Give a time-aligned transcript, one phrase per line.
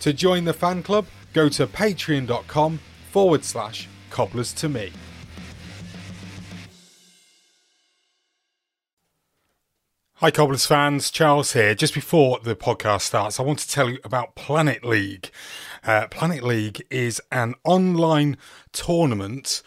[0.00, 4.92] To join the fan club, go to patreon.com forward slash cobblers to me.
[10.20, 11.12] Hi, Cobblers fans.
[11.12, 11.76] Charles here.
[11.76, 15.30] Just before the podcast starts, I want to tell you about Planet League.
[15.84, 18.36] Uh, Planet League is an online
[18.72, 19.62] tournament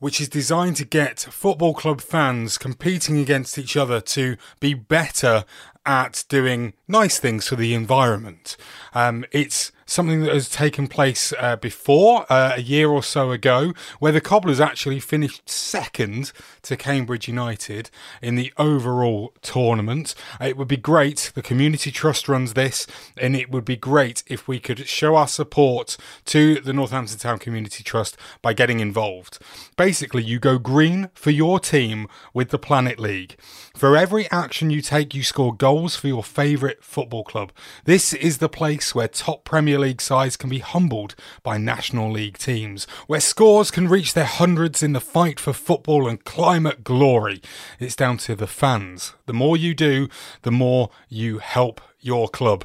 [0.00, 5.46] which is designed to get football club fans competing against each other to be better
[5.86, 8.56] at doing nice things for the environment.
[8.94, 13.72] Um, it's something that has taken place uh, before, uh, a year or so ago,
[13.98, 17.90] where the Cobblers actually finished second to Cambridge United
[18.22, 20.14] in the overall tournament.
[20.40, 22.86] It would be great, the Community Trust runs this,
[23.18, 25.96] and it would be great if we could show our support
[26.26, 29.38] to the Northampton Town Community Trust by getting involved.
[29.76, 33.36] Basically, you go green for your team with the Planet League.
[33.76, 37.50] For every action you take, you score goals for your favourite football club.
[37.84, 42.38] This is the place where top Premier League sides can be humbled by National League
[42.38, 47.42] teams, where scores can reach their hundreds in the fight for football and climate glory.
[47.80, 49.14] It's down to the fans.
[49.26, 50.08] The more you do,
[50.42, 52.64] the more you help your club.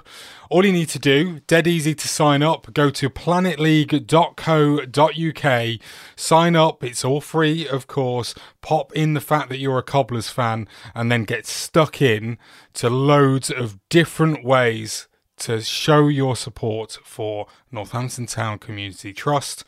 [0.50, 5.80] All you need to do, dead easy to sign up, go to planetleague.co.uk,
[6.16, 8.36] sign up, it's all free, of course.
[8.62, 12.38] Pop in the fact that you're a Cobblers fan, and then get stuck in
[12.74, 15.08] to loads of different ways
[15.38, 19.64] to show your support for Northampton Town Community Trust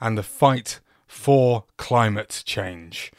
[0.00, 3.12] and the fight for climate change.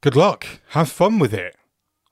[0.00, 0.46] Good luck.
[0.70, 1.56] Have fun with it.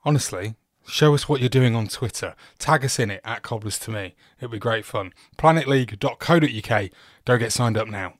[0.05, 0.55] Honestly,
[0.87, 2.35] show us what you're doing on Twitter.
[2.59, 4.15] Tag us in it at Cobblers to Me.
[4.37, 5.13] It'll be great fun.
[5.37, 6.89] Planetleague.co.uk.
[7.25, 8.15] Go get signed up now.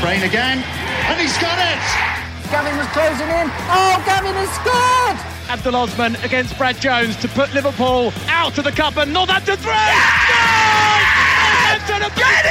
[0.00, 2.10] Brain again, and he's got it!
[2.50, 3.50] Gavin was closing in.
[3.68, 5.39] Oh, Gavin has scored!
[5.50, 9.72] Abdul Osman against Brad Jones to put Liverpool out of the cup and Northampton three.
[11.88, 12.46] Northampton Get!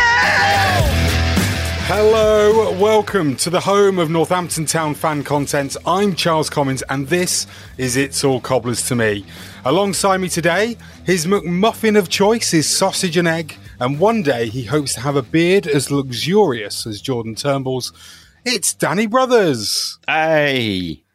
[1.88, 5.78] Hello, welcome to the home of Northampton Town fan content.
[5.86, 7.48] I'm Charles Commons, and this
[7.78, 9.26] is It's All Cobblers to Me.
[9.64, 10.76] Alongside me today,
[11.06, 15.16] his McMuffin of choice is sausage and egg, and one day he hopes to have
[15.16, 17.94] a beard as luxurious as Jordan Turnbull's.
[18.44, 20.00] It's Danny Brothers.
[20.06, 21.06] Hey,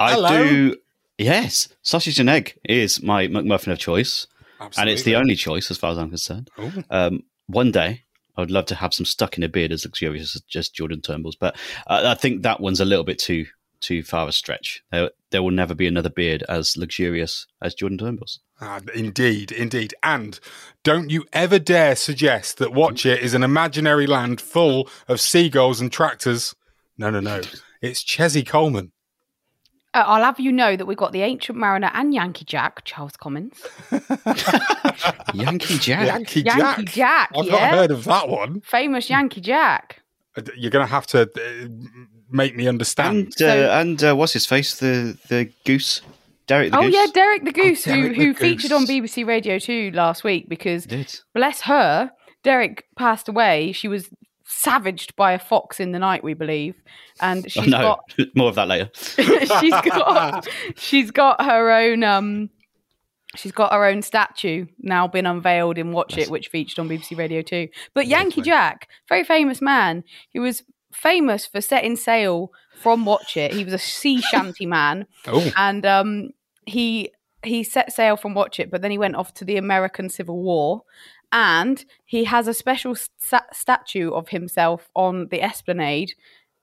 [0.00, 0.28] I Hello.
[0.44, 0.76] do.
[1.22, 4.26] Yes, sausage and egg is my McMuffin of choice,
[4.76, 6.50] and it's the only choice as far as I'm concerned.
[6.90, 8.02] Um, one day,
[8.36, 11.00] I would love to have some stuck in a beard as luxurious as just Jordan
[11.00, 13.46] Turnbull's, but uh, I think that one's a little bit too
[13.82, 14.82] too far a stretch.
[14.92, 18.38] There, there will never be another beard as luxurious as Jordan Turnbull's.
[18.60, 19.92] Ah, indeed, indeed.
[20.04, 20.38] And
[20.84, 25.90] don't you ever dare suggest that Watchet is an imaginary land full of seagulls and
[25.90, 26.54] tractors.
[26.96, 27.42] No, no, no.
[27.82, 28.92] It's Chesney Coleman.
[29.94, 33.16] Uh, I'll have you know that we got the Ancient Mariner and Yankee Jack, Charles
[33.16, 33.60] Commons.
[35.34, 36.06] Yankee Jack.
[36.06, 37.52] Yankee, Yankee Jack, I've yeah.
[37.52, 38.60] not heard of that one.
[38.62, 40.02] Famous Yankee Jack.
[40.36, 41.68] Uh, You're going to have to uh,
[42.30, 43.16] make me understand.
[43.16, 44.78] And uh, So- and uh, what's his face?
[44.78, 46.00] The the goose,
[46.46, 46.94] Derek the oh goose.
[46.94, 48.38] yeah, Derek the Goose, Derek who the who Goose.
[48.40, 50.86] featured on BBC Radio Two last week because
[51.34, 52.10] bless her,
[52.42, 53.72] Derek passed away.
[53.72, 54.08] She was
[54.44, 56.74] savaged by a fox in the night, we believe,
[57.22, 58.00] and Oh, she's no, got
[58.36, 58.90] more of that later.
[58.94, 60.46] she's got
[60.76, 62.50] she's got her own um
[63.36, 67.40] she's got her own statue now been unveiled in Watchet, which featured on BBC Radio
[67.40, 67.68] 2.
[67.94, 72.52] But Yankee Jack, very famous man, he was famous for setting sail
[72.82, 73.54] from Watchet.
[73.54, 75.06] He was a sea shanty man.
[75.26, 75.50] Oh.
[75.56, 76.30] And um
[76.66, 77.12] he
[77.44, 80.82] he set sail from Watchet, but then he went off to the American Civil War.
[81.34, 86.12] And he has a special sta- statue of himself on the Esplanade.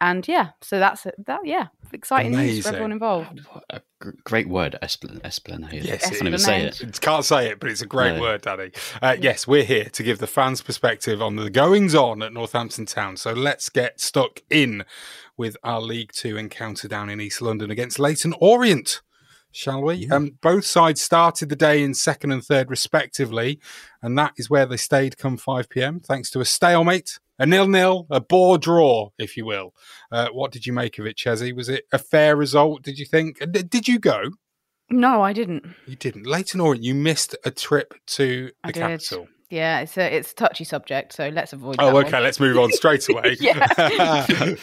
[0.01, 1.15] And yeah, so that's it.
[1.25, 1.41] that.
[1.43, 3.41] Yeah, exciting news for everyone involved.
[3.69, 3.81] A
[4.23, 5.83] great word, esplan- esplanade.
[5.83, 6.43] Yes, I can't even is.
[6.45, 6.79] say it.
[6.81, 8.21] It Can't say it, but it's a great No.
[8.21, 8.71] word, Danny.
[9.01, 12.85] Uh, yes, we're here to give the fans' perspective on the goings on at Northampton
[12.85, 13.17] Town.
[13.17, 14.85] So let's get stuck in
[15.35, 19.01] with our League Two encounter down in East London against Leyton Orient.
[19.51, 20.07] Shall we?
[20.09, 23.59] Um, both sides started the day in second and third, respectively,
[24.01, 28.05] and that is where they stayed come 5 pm, thanks to a stalemate, a nil-nil,
[28.11, 29.73] a bore draw, if you will.
[30.11, 31.53] Uh, what did you make of it, Chesney?
[31.53, 32.83] Was it a fair result?
[32.83, 33.39] Did you think?
[33.51, 34.23] Did you go?
[34.91, 35.65] No, I didn't.
[35.87, 36.25] You didn't.
[36.25, 38.79] Leyton Orient, you missed a trip to the I did.
[38.79, 39.27] capital.
[39.49, 41.77] Yeah, it's a it's a touchy subject, so let's avoid.
[41.79, 42.05] Oh, that one.
[42.05, 42.19] okay.
[42.19, 43.35] Let's move on straight away.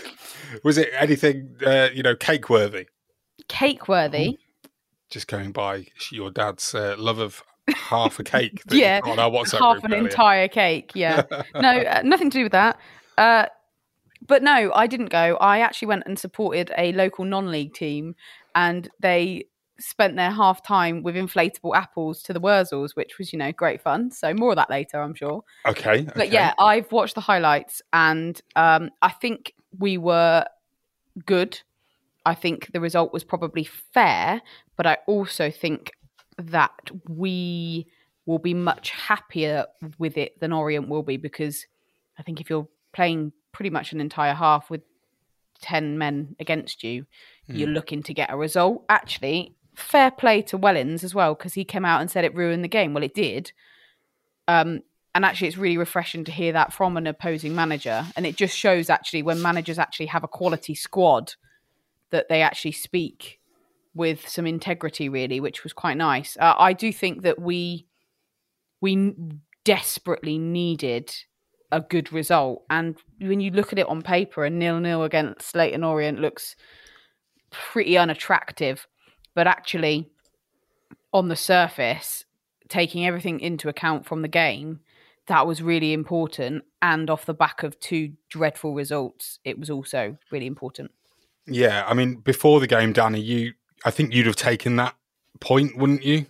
[0.65, 2.87] Was it anything, uh, you know, cake worthy?
[3.49, 4.39] Cake worthy.
[5.11, 7.43] Just going by your dad's uh, love of
[7.75, 8.63] half a cake.
[8.71, 10.09] Yeah, on our WhatsApp half an earlier.
[10.09, 10.93] entire cake.
[10.95, 11.23] Yeah,
[11.55, 12.79] no, uh, nothing to do with that.
[13.19, 13.47] Uh,
[14.27, 15.37] but no, I didn't go.
[15.41, 18.15] I actually went and supported a local non-league team,
[18.55, 19.47] and they
[19.79, 23.81] spent their half time with inflatable apples to the Wurzels, which was you know great
[23.81, 24.11] fun.
[24.11, 25.45] So more of that later, I'm sure.
[25.67, 26.07] Okay.
[26.15, 30.45] But yeah, I've watched the highlights, and um, I think we were
[31.25, 31.61] good.
[32.25, 33.65] I think the result was probably
[33.95, 34.43] fair,
[34.77, 35.93] but I also think
[36.39, 37.87] that we
[38.27, 39.67] will be much happier
[39.99, 41.67] with it than Orient will be because
[42.19, 44.83] I think if you're playing pretty much an entire half with
[45.63, 47.07] 10 men against you,
[47.47, 48.85] you're looking to get a result.
[48.89, 52.65] Actually, fair play to Wellens as well because he came out and said it ruined
[52.65, 52.93] the game.
[52.93, 53.53] Well, it did.
[54.49, 54.83] Um,
[55.15, 58.05] and actually, it's really refreshing to hear that from an opposing manager.
[58.17, 61.35] And it just shows actually when managers actually have a quality squad
[62.11, 63.41] that they actually speak
[63.97, 66.37] with some integrity, really, which was quite nice.
[66.39, 67.87] Uh, I do think that we
[68.81, 69.15] we
[69.65, 71.13] desperately needed
[71.73, 75.57] a good result, and when you look at it on paper, a nil nil against
[75.57, 76.55] Leyton Orient looks
[77.51, 78.87] pretty unattractive,
[79.35, 80.11] but actually,
[81.13, 82.25] on the surface,
[82.69, 84.81] taking everything into account from the game,
[85.27, 86.65] that was really important.
[86.83, 90.91] And off the back of two dreadful results, it was also really important.
[91.47, 91.85] Yeah.
[91.87, 93.53] I mean, before the game, Danny, you,
[93.85, 94.95] I think you'd have taken that
[95.41, 96.27] point, wouldn't you?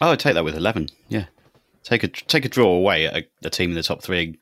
[0.00, 0.88] Oh, I'd take that with eleven.
[1.08, 1.26] Yeah,
[1.82, 4.38] take a take a draw away at a, a team in the top three.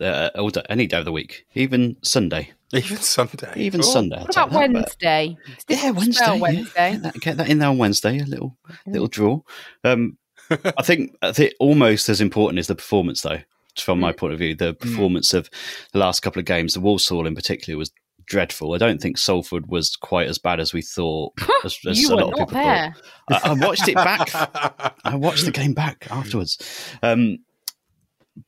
[0.00, 3.52] Uh, all day, any day of the week, even Sunday, Even Sunday.
[3.56, 3.84] even Oh.
[3.84, 4.16] Sunday.
[4.16, 5.36] I'd What about that, Wednesday?
[5.46, 6.24] It's Yeah, difficult Wednesday.
[6.24, 6.40] spell yeah.
[6.42, 6.90] Wednesday.
[6.92, 8.18] Get, that, get that in there on Wednesday.
[8.18, 9.42] A little little draw.
[9.84, 10.18] Um,
[10.50, 13.40] I think I think almost as important is the performance, though.
[13.78, 15.48] From my point of view, the performance of
[15.92, 17.90] the last couple of games, the Walsall in particular, was
[18.32, 18.74] dreadful.
[18.74, 21.32] I don't think Salford was quite as bad as we thought.
[21.64, 22.94] As, as You a were lot of people there.
[23.30, 23.46] thought.
[23.46, 24.30] I, I watched it back.
[25.04, 26.58] I watched the game back afterwards.
[27.02, 27.38] Um,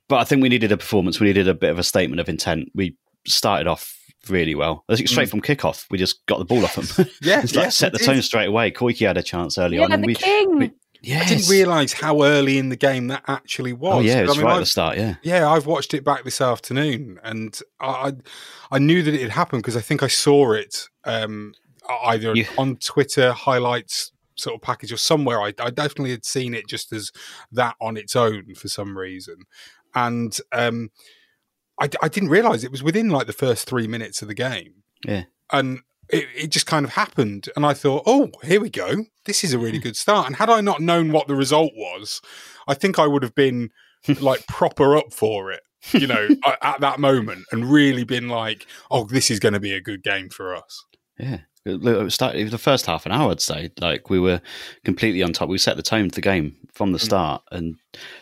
[0.09, 1.21] but I think we needed a performance.
[1.21, 2.71] We needed a bit of a statement of intent.
[2.75, 3.95] We started off
[4.29, 4.85] really well.
[4.89, 7.07] I think straight from kickoff, we just got the ball off them.
[7.23, 8.13] Yeah, it's like yeah, set the we did.
[8.15, 8.71] tone straight away.
[8.73, 10.07] Koiki had a chance early Yeah, on, and the
[10.59, 10.71] we,
[11.07, 13.95] we I didn't realise how early in the game that actually was.
[13.97, 14.97] Oh yeah, it was I mean, right at I've- the start.
[14.97, 18.13] Yeah, Yeah, I've watched it back this afternoon, and I I,
[18.73, 21.55] I knew that it had happened because I think I saw it um,
[22.05, 22.47] either Yeah.
[22.59, 25.41] on Twitter highlights sort of package or somewhere.
[25.41, 27.13] I, I definitely had seen it just as
[27.53, 29.37] that on its own for some reason,
[29.95, 30.91] and um,
[31.81, 34.83] I, I didn't realise it was within like the first three minutes of the game,
[35.07, 35.25] yeah.
[35.53, 37.49] and it, it just kind of happened.
[37.57, 39.07] And I thought, oh, here we go.
[39.25, 40.27] This is a really good start.
[40.27, 42.21] And had I not known what the result was,
[42.67, 43.71] I think I would have been
[44.21, 48.67] like proper up for it, you know, at, at that moment and really been like,
[48.91, 50.85] oh, this is going to be a good game for us.
[51.19, 51.39] Yeah.
[51.67, 53.31] It started the first half an hour.
[53.31, 54.43] I'd say like we were
[54.85, 55.49] completely on top.
[55.49, 57.05] We set the tone for the game from the mm.
[57.05, 57.77] start, and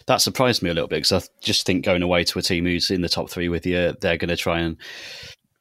[0.06, 2.66] that surprised me a little bit because I just think going away to a team
[2.66, 4.76] who's in the top three with you, they're going to try and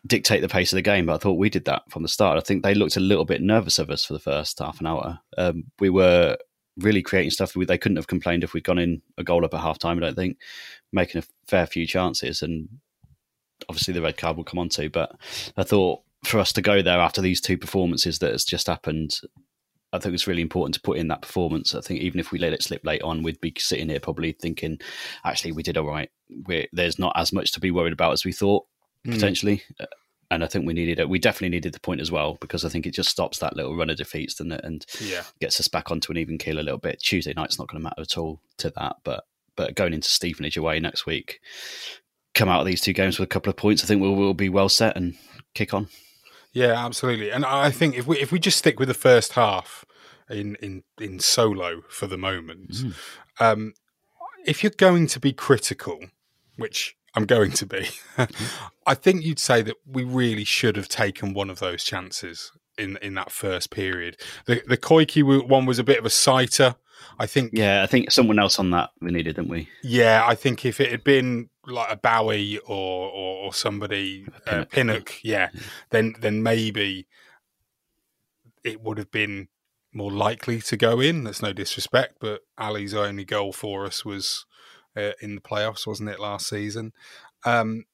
[0.05, 1.05] dictate the pace of the game.
[1.05, 2.37] But I thought we did that from the start.
[2.37, 4.87] I think they looked a little bit nervous of us for the first half an
[4.87, 5.19] hour.
[5.37, 6.37] Um, we were
[6.77, 7.53] really creating stuff.
[7.53, 9.97] They couldn't have complained if we'd gone in a goal up at half time.
[9.97, 10.37] I don't think
[10.91, 12.67] making a fair few chances and
[13.69, 14.89] obviously the red card will come on to.
[14.89, 15.15] But
[15.57, 19.19] I thought for us to go there after these two performances that has just happened,
[19.93, 21.75] I think it's really important to put in that performance.
[21.75, 24.31] I think even if we let it slip late on, we'd be sitting here probably
[24.31, 24.79] thinking,
[25.25, 26.09] actually, we did all right.
[26.47, 28.65] We're, there's not as much to be worried about as we thought
[29.05, 29.13] mm.
[29.13, 29.63] potentially.
[30.29, 31.09] And I think we needed it.
[31.09, 33.75] We definitely needed the point as well because I think it just stops that little
[33.75, 34.61] run of defeats, it?
[34.63, 35.23] And yeah.
[35.41, 37.01] gets us back onto an even keel a little bit.
[37.01, 39.25] Tuesday night's not going to matter at all to that, but
[39.57, 41.41] but going into Stevenage away next week,
[42.33, 44.33] come out of these two games with a couple of points, I think we'll, we'll
[44.33, 45.15] be well set and
[45.53, 45.87] kick on.
[46.53, 47.31] Yeah, absolutely.
[47.31, 49.85] And I think if we if we just stick with the first half
[50.29, 52.93] in in in solo for the moment, mm.
[53.39, 53.73] um,
[54.45, 55.99] if you're going to be critical,
[56.57, 57.89] which I'm going to be,
[58.85, 62.97] I think you'd say that we really should have taken one of those chances in
[63.01, 64.17] in that first period.
[64.45, 66.75] The the Koiki one was a bit of a sighter.
[67.19, 67.51] I think.
[67.53, 69.69] Yeah, I think someone else on that we needed, didn't we?
[69.83, 74.47] Yeah, I think if it had been like a Bowie or or, or somebody Pinnock,
[74.47, 77.07] uh, Pinnock yeah, yeah, then then maybe
[78.63, 79.47] it would have been
[79.93, 81.23] more likely to go in.
[81.23, 84.45] That's no disrespect, but Ali's only goal for us was
[84.95, 86.93] uh, in the playoffs, wasn't it, last season?
[87.45, 87.85] Um,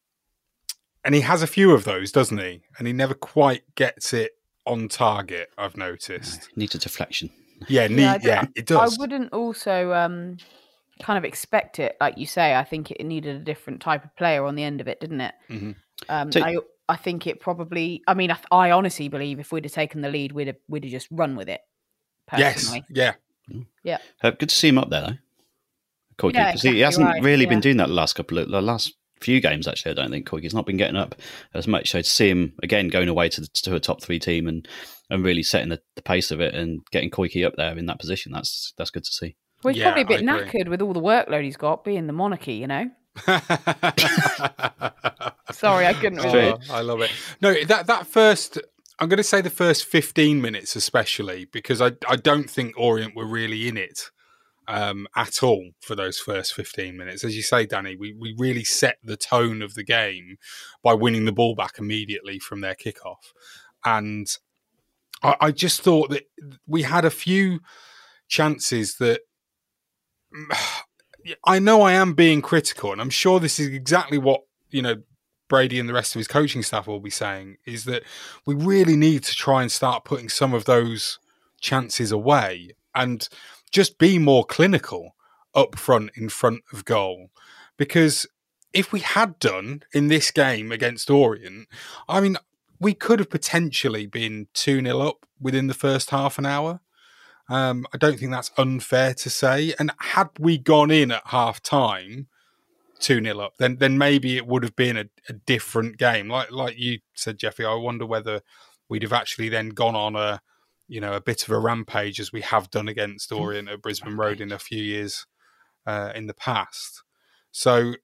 [1.04, 2.62] and he has a few of those, doesn't he?
[2.78, 4.32] And he never quite gets it
[4.66, 5.50] on target.
[5.58, 6.50] I've noticed.
[6.56, 7.30] Needs a deflection.
[7.68, 8.98] Yeah, neat, yeah, yeah, it does.
[8.98, 10.38] I wouldn't also um,
[11.02, 12.56] kind of expect it, like you say.
[12.56, 15.22] I think it needed a different type of player on the end of it, didn't
[15.22, 15.34] it?
[15.50, 15.72] Mm-hmm.
[16.10, 16.58] Um, so, I,
[16.90, 18.04] I think it probably.
[18.08, 20.84] I mean, I, I, honestly believe if we'd have taken the lead, we'd have we'd
[20.84, 21.62] have just run with it.
[22.28, 22.84] Personally.
[22.90, 23.16] Yes.
[23.50, 23.64] Yeah.
[23.84, 23.98] Yeah.
[24.22, 25.18] Uh, good to see him up there, though.
[26.20, 27.24] Koiki, yeah, exactly he hasn't right.
[27.24, 27.50] really yeah.
[27.50, 29.68] been doing that the last couple of the last few games.
[29.68, 31.16] Actually, I don't think Koiki's not been getting up
[31.54, 31.92] as much.
[31.92, 34.68] So to see him again going away to the, to a top three team and
[35.10, 38.00] and really setting the, the pace of it and getting Koiki up there in that
[38.00, 39.36] position, that's that's good to see.
[39.64, 42.14] Well, he's yeah, probably a bit knackered with all the workload he's got being the
[42.14, 42.90] monarchy, you know.
[45.52, 46.20] Sorry, I couldn't.
[46.20, 47.12] Oh, I love it.
[47.42, 48.60] No, that that first.
[49.00, 53.16] I'm going to say the first 15 minutes, especially because I I don't think Orient
[53.16, 54.10] were really in it
[54.68, 57.24] um, at all for those first 15 minutes.
[57.24, 60.38] As you say, Danny, we, we really set the tone of the game
[60.84, 63.34] by winning the ball back immediately from their kickoff.
[63.86, 64.28] And
[65.24, 66.30] I, I just thought that
[66.66, 67.60] we had a few
[68.28, 69.22] chances that
[71.46, 74.96] I know I am being critical, and I'm sure this is exactly what, you know,
[75.50, 78.04] Brady and the rest of his coaching staff will be saying is that
[78.46, 81.20] we really need to try and start putting some of those
[81.60, 82.72] chances away.
[82.96, 83.28] And
[83.72, 85.16] just be more clinical
[85.54, 87.30] up front in front of goal.
[87.78, 88.28] Because
[88.74, 91.68] if we had done in this game against Orient,
[92.08, 92.38] I mean,
[92.80, 96.82] we could have potentially been 2 0 up within the first half an hour.
[97.50, 99.74] Um, I don't think that's unfair to say.
[99.80, 102.28] And had we gone in at half time,
[103.00, 106.30] 2 0 up, then then maybe it would have been a, a, different game.
[106.30, 108.42] Like like you said, Jeffy, I wonder whether
[108.90, 110.42] we'd have actually then gone on a
[110.88, 113.38] you know, a bit of a rampage as we have done against hmm.
[113.38, 115.26] Orient at Brisbane Road in a few years
[115.86, 117.04] uh, in the past.
[117.52, 117.96] So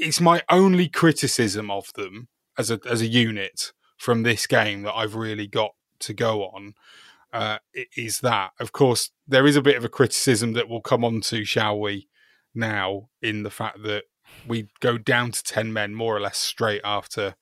[0.00, 4.94] it's my only criticism of them as a as a unit from this game that
[4.94, 6.74] I've really got to go on
[7.32, 7.58] uh,
[7.96, 11.20] is that, of course, there is a bit of a criticism that we'll come on
[11.22, 12.08] to, shall we,
[12.54, 14.04] now, in the fact that
[14.46, 17.34] we go down to 10 men more or less straight after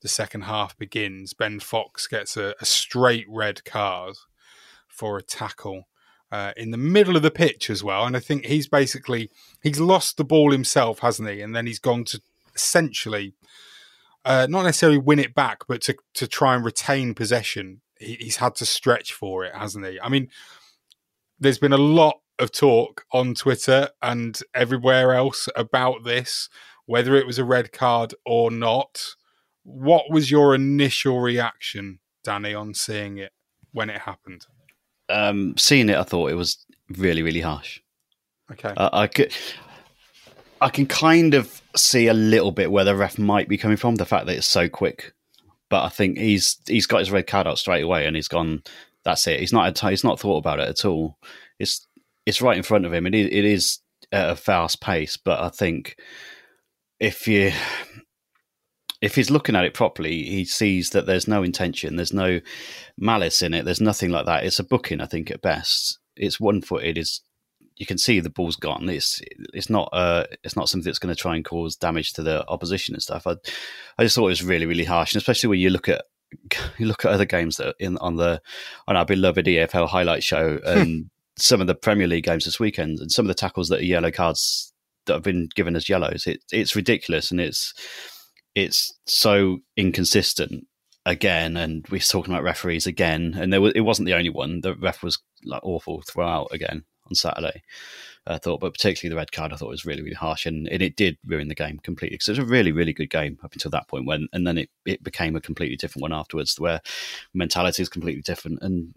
[0.00, 4.14] the second half begins, Ben Fox gets a, a straight red card
[4.86, 5.88] for a tackle
[6.30, 8.04] uh, in the middle of the pitch as well.
[8.04, 9.30] And I think he's basically
[9.62, 11.40] he's lost the ball himself, hasn't he?
[11.40, 12.20] And then he's gone to
[12.54, 13.34] essentially
[14.24, 17.80] uh, not necessarily win it back, but to to try and retain possession.
[17.98, 19.98] He, he's had to stretch for it, hasn't he?
[20.00, 20.28] I mean,
[21.38, 26.48] there's been a lot of talk on Twitter and everywhere else about this,
[26.86, 29.14] whether it was a red card or not.
[29.68, 33.32] What was your initial reaction, Danny, on seeing it
[33.72, 34.46] when it happened?
[35.10, 36.64] Um, seeing it, I thought it was
[36.96, 37.80] really, really harsh.
[38.50, 39.34] Okay, uh, I could,
[40.62, 43.96] I can kind of see a little bit where the ref might be coming from.
[43.96, 45.12] The fact that it's so quick,
[45.68, 48.62] but I think he's he's got his red card out straight away, and he's gone.
[49.04, 49.38] That's it.
[49.38, 51.18] He's not he's not thought about it at all.
[51.58, 51.86] It's
[52.24, 53.06] it's right in front of him.
[53.06, 53.78] It is, it is
[54.12, 55.96] at a fast pace, but I think
[56.98, 57.52] if you
[59.00, 62.40] if he's looking at it properly, he sees that there's no intention, there's no
[62.96, 64.44] malice in it, there's nothing like that.
[64.44, 65.98] It's a booking, I think, at best.
[66.16, 66.98] It's one footed.
[66.98, 67.20] Is
[67.76, 68.88] you can see the ball's gone.
[68.88, 69.22] It's
[69.54, 72.46] it's not uh it's not something that's going to try and cause damage to the
[72.48, 73.26] opposition and stuff.
[73.26, 73.36] I
[73.96, 76.04] I just thought it was really really harsh, and especially when you look at
[76.78, 78.40] you look at other games that in on the
[78.88, 82.98] on our beloved EFL highlight show and some of the Premier League games this weekend
[82.98, 84.72] and some of the tackles that are yellow cards
[85.06, 86.26] that have been given as yellows.
[86.26, 87.72] It, it's ridiculous and it's
[88.58, 90.66] it's so inconsistent
[91.06, 91.56] again.
[91.56, 94.60] And we're talking about referees again, and there was, it wasn't the only one.
[94.60, 97.62] The ref was like awful throughout again on Saturday.
[98.26, 100.82] I thought, but particularly the red card, I thought was really, really harsh, and, and
[100.82, 103.54] it did ruin the game completely because it was a really, really good game up
[103.54, 106.82] until that point when, and then it, it became a completely different one afterwards, where
[107.32, 108.92] mentality is completely different, and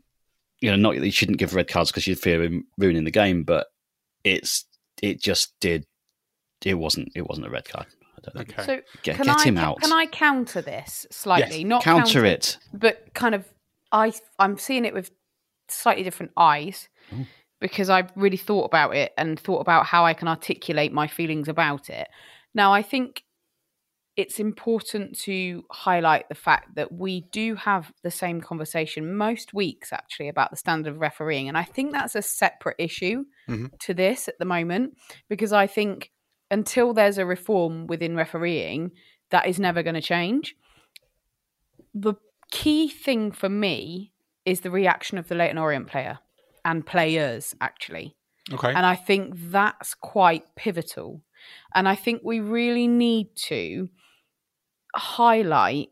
[0.59, 3.67] you know, not you shouldn't give red cards because you fear ruining the game, but
[4.25, 4.65] it's
[5.01, 5.85] it just did.
[6.65, 7.09] It wasn't.
[7.15, 7.87] It wasn't a red card.
[8.35, 8.63] Okay.
[8.63, 9.81] So get, can get I, him out.
[9.81, 11.59] Can I counter this slightly?
[11.59, 11.65] Yes.
[11.65, 13.45] Not counter, counter, it, but kind of.
[13.91, 15.11] I I'm seeing it with
[15.67, 17.25] slightly different eyes Ooh.
[17.59, 21.47] because I've really thought about it and thought about how I can articulate my feelings
[21.47, 22.07] about it.
[22.53, 23.23] Now I think
[24.17, 29.93] it's important to highlight the fact that we do have the same conversation most weeks
[29.93, 33.67] actually about the standard of refereeing and i think that's a separate issue mm-hmm.
[33.79, 34.93] to this at the moment
[35.29, 36.11] because i think
[36.51, 38.91] until there's a reform within refereeing,
[39.31, 40.55] that is never going to change.
[41.93, 42.15] The
[42.51, 44.11] key thing for me
[44.45, 46.19] is the reaction of the Leyton Orient player
[46.63, 48.15] and players, actually.
[48.53, 48.69] Okay.
[48.69, 51.21] And I think that's quite pivotal.
[51.73, 53.89] And I think we really need to
[54.95, 55.89] highlight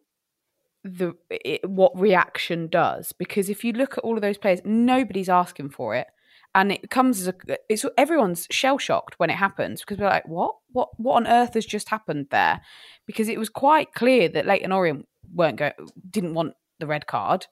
[0.83, 5.27] the it, what reaction does because if you look at all of those players nobody's
[5.27, 6.07] asking for it
[6.56, 7.34] and it comes as a
[7.70, 10.56] it's everyone's shell shocked when it happens because we're like what?
[10.72, 12.62] What what on earth has just happened there?
[13.06, 15.74] Because it was quite clear that Leyton Orient weren't going
[16.10, 17.48] didn't want the red card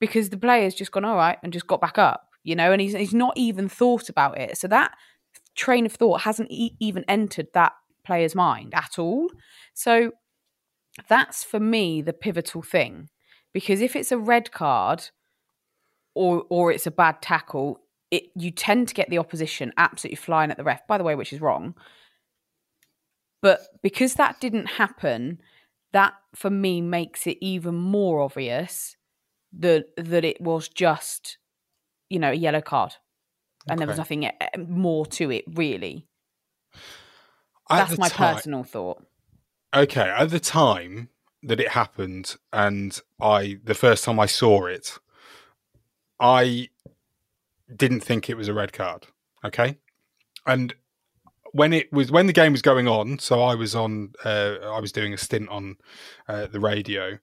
[0.00, 2.80] because the player's just gone all right and just got back up you know and
[2.80, 4.56] he's he's not even thought about it.
[4.56, 4.92] So that
[5.54, 7.72] train of thought hasn't e- even entered that
[8.04, 9.28] player's mind at all.
[9.74, 10.12] So
[11.08, 13.08] that's for me the pivotal thing
[13.52, 15.10] because if it's a red card
[16.14, 20.50] or or it's a bad tackle it you tend to get the opposition absolutely flying
[20.50, 21.74] at the ref, by the way, which is wrong.
[23.42, 25.40] But because that didn't happen,
[25.92, 28.96] that for me makes it even more obvious
[29.58, 31.38] that that it was just,
[32.08, 32.94] you know, a yellow card,
[33.66, 33.78] and okay.
[33.78, 36.06] there was nothing eh, more to it really.
[37.68, 39.04] At That's my time, personal thought.
[39.74, 41.08] Okay, at the time
[41.42, 44.98] that it happened, and I the first time I saw it,
[46.18, 46.68] I
[47.76, 49.06] didn't think it was a red card.
[49.44, 49.76] Okay,
[50.46, 50.74] and
[51.52, 54.80] when it was when the game was going on, so I was on, uh, I
[54.80, 55.76] was doing a stint on
[56.28, 57.18] uh, the radio,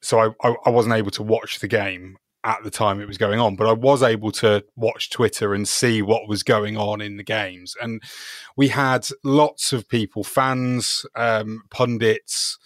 [0.00, 3.18] so I, I, I wasn't able to watch the game at the time it was
[3.18, 7.00] going on, but I was able to watch Twitter and see what was going on
[7.00, 8.02] in the games, and
[8.56, 12.58] we had lots of people, fans, um, pundits,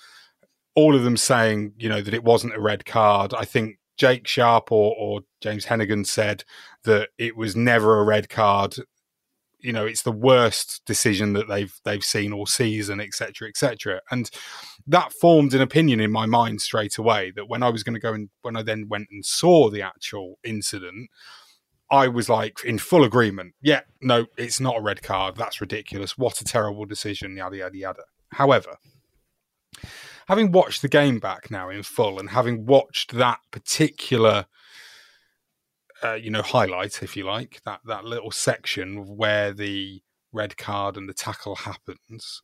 [0.74, 3.34] all of them saying, you know, that it wasn't a red card.
[3.34, 6.44] I think Jake Sharp or, or James Heneghan said
[6.84, 8.76] that it was never a red card.
[9.58, 14.00] You know, it's the worst decision that they've they've seen all season, etc., etc.
[14.10, 14.30] And
[14.86, 17.30] that formed an opinion in my mind straight away.
[17.36, 19.82] That when I was going to go and when I then went and saw the
[19.82, 21.10] actual incident,
[21.90, 23.52] I was like in full agreement.
[23.60, 25.36] Yeah, no, it's not a red card.
[25.36, 26.16] That's ridiculous.
[26.16, 27.36] What a terrible decision.
[27.36, 28.02] Yada yada yada.
[28.32, 28.78] However,
[30.30, 34.46] having watched the game back now in full and having watched that particular
[36.04, 40.00] uh, you know highlight if you like that that little section where the
[40.32, 42.42] red card and the tackle happens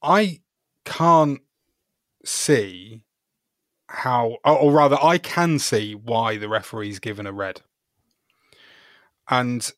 [0.00, 0.38] i
[0.84, 1.40] can't
[2.24, 3.02] see
[3.88, 7.62] how or rather i can see why the referee's given a red.
[9.28, 9.68] And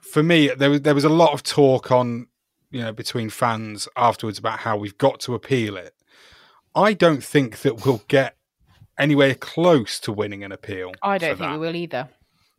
[0.00, 2.28] for me there was there was a lot of talk on
[2.74, 5.94] you know between fans afterwards about how we've got to appeal it.
[6.74, 8.36] I don't think that we'll get
[8.98, 10.92] anywhere close to winning an appeal.
[11.00, 12.08] I don't think we will either.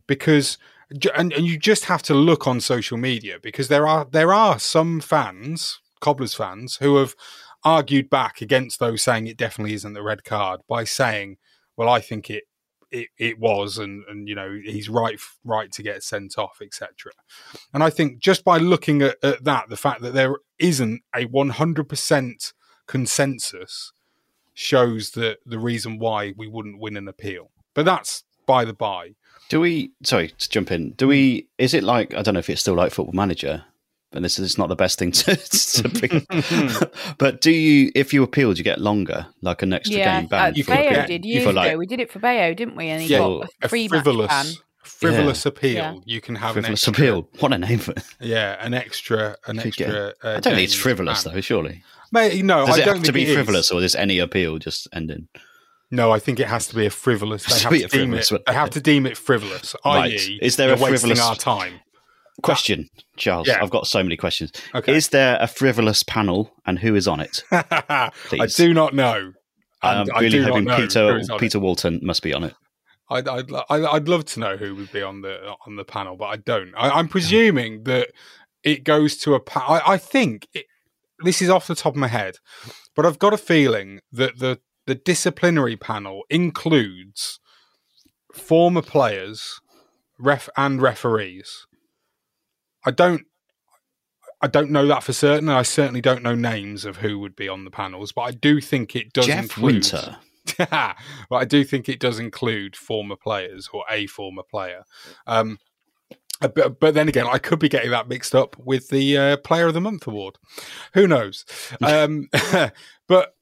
[0.06, 0.56] Because
[1.14, 4.58] and, and you just have to look on social media because there are there are
[4.58, 7.14] some fans, Cobblers fans, who have
[7.62, 11.36] argued back against those saying it definitely isn't the red card by saying,
[11.76, 12.44] "Well, I think it
[12.90, 17.12] it, it was, and and you know he's right right to get sent off, etc.
[17.74, 21.24] And I think just by looking at, at that, the fact that there isn't a
[21.24, 22.52] one hundred percent
[22.86, 23.92] consensus
[24.54, 27.50] shows that the reason why we wouldn't win an appeal.
[27.74, 29.14] But that's by the by.
[29.48, 29.92] Do we?
[30.02, 30.92] Sorry to jump in.
[30.92, 31.48] Do we?
[31.58, 33.64] Is it like I don't know if it's still like Football Manager,
[34.16, 36.26] and this is not the best thing to, to bring.
[37.18, 40.28] but do you, if you appeal, do you get longer, like an extra yeah, game
[40.28, 40.52] ban?
[40.52, 41.06] uh, for Bayo appeal?
[41.06, 41.78] did For years like- ago.
[41.78, 42.88] We did it for Bayo, didn't we?
[42.88, 44.14] And he Yeah, got a a free match ban.
[44.14, 45.48] frivolous frivolous Yeah.
[45.48, 45.74] appeal.
[45.74, 45.94] Yeah.
[46.04, 47.28] You can have frivolous an extra, appeal.
[47.40, 48.02] What a name for it!
[48.20, 50.14] Yeah, an extra an Could get- extra.
[50.22, 51.34] Uh, I don't think it's frivolous ban.
[51.34, 51.40] though.
[51.40, 53.34] Surely, Mate, no, does I it don't have to think be it is.
[53.34, 55.28] frivolous, or does any appeal just end in?
[55.90, 57.44] No, I think it has to be a frivolous.
[57.44, 58.42] They to have be to, a deem frivolous it.
[58.46, 59.74] They have to deem it frivolous.
[59.84, 60.12] Right.
[60.12, 61.80] I.e., Is there you're a wasting frivolous- our time?
[62.42, 63.48] Question, Charles.
[63.48, 63.62] Yeah.
[63.62, 64.52] I've got so many questions.
[64.74, 64.94] Okay.
[64.94, 67.42] Is there a frivolous panel, and who is on it?
[67.50, 68.10] I
[68.54, 69.32] do not know.
[69.82, 71.28] I'm um, I really do hoping Peter it.
[71.38, 72.54] Peter Walton must be on it.
[73.08, 76.26] I'd, I'd, I'd, love to know who would be on the on the panel, but
[76.26, 76.74] I don't.
[76.76, 78.08] I, I'm presuming that
[78.64, 79.40] it goes to a.
[79.40, 80.66] Pa- I, I think it,
[81.20, 82.36] this is off the top of my head,
[82.94, 87.40] but I've got a feeling that the the disciplinary panel includes
[88.32, 89.60] former players,
[90.18, 91.66] ref and referees.
[92.86, 93.22] I don't.
[94.42, 95.48] I don't know that for certain.
[95.48, 98.60] I certainly don't know names of who would be on the panels, but I do
[98.60, 99.74] think it does Jeff include.
[99.74, 100.16] Winter.
[100.58, 100.96] but
[101.32, 104.84] I do think it does include former players or a former player.
[105.26, 105.58] Um,
[106.40, 109.36] uh, but, but then again, I could be getting that mixed up with the uh,
[109.38, 110.36] Player of the Month award.
[110.94, 111.44] Who knows?
[111.82, 112.28] Um,
[113.08, 113.34] but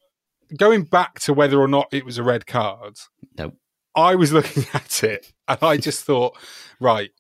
[0.57, 2.97] going back to whether or not it was a red card,
[3.39, 3.53] No.
[3.97, 6.37] I was looking at it and I just thought,
[6.81, 7.11] right,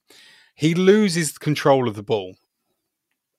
[0.54, 2.36] he loses control of the ball.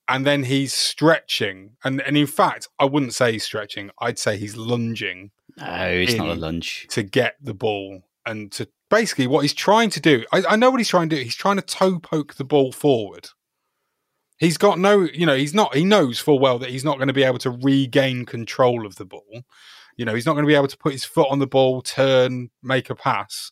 [0.08, 3.90] And then he's stretching, and, and in fact, I wouldn't say he's stretching.
[4.00, 6.86] I'd say he's lunging No, it's not a lunge.
[6.90, 10.24] to get the ball and to basically what he's trying to do.
[10.32, 11.22] I, I know what he's trying to do.
[11.22, 13.30] He's trying to toe poke the ball forward.
[14.38, 17.08] He's got no, you know, he's not, he knows full well that he's not going
[17.08, 19.42] to be able to regain control of the ball.
[19.96, 21.82] You know, he's not going to be able to put his foot on the ball,
[21.82, 23.50] turn, make a pass.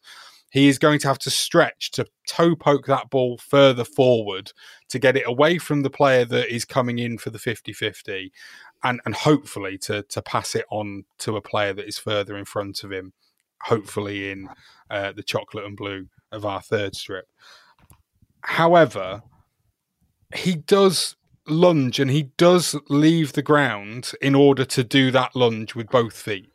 [0.54, 4.52] He is going to have to stretch to toe poke that ball further forward
[4.88, 8.32] to get it away from the player that is coming in for the 50 50
[8.84, 12.44] and, and hopefully to, to pass it on to a player that is further in
[12.44, 13.12] front of him,
[13.62, 14.48] hopefully in
[14.90, 17.26] uh, the chocolate and blue of our third strip.
[18.42, 19.24] However,
[20.36, 21.16] he does
[21.48, 26.16] lunge and he does leave the ground in order to do that lunge with both
[26.16, 26.52] feet.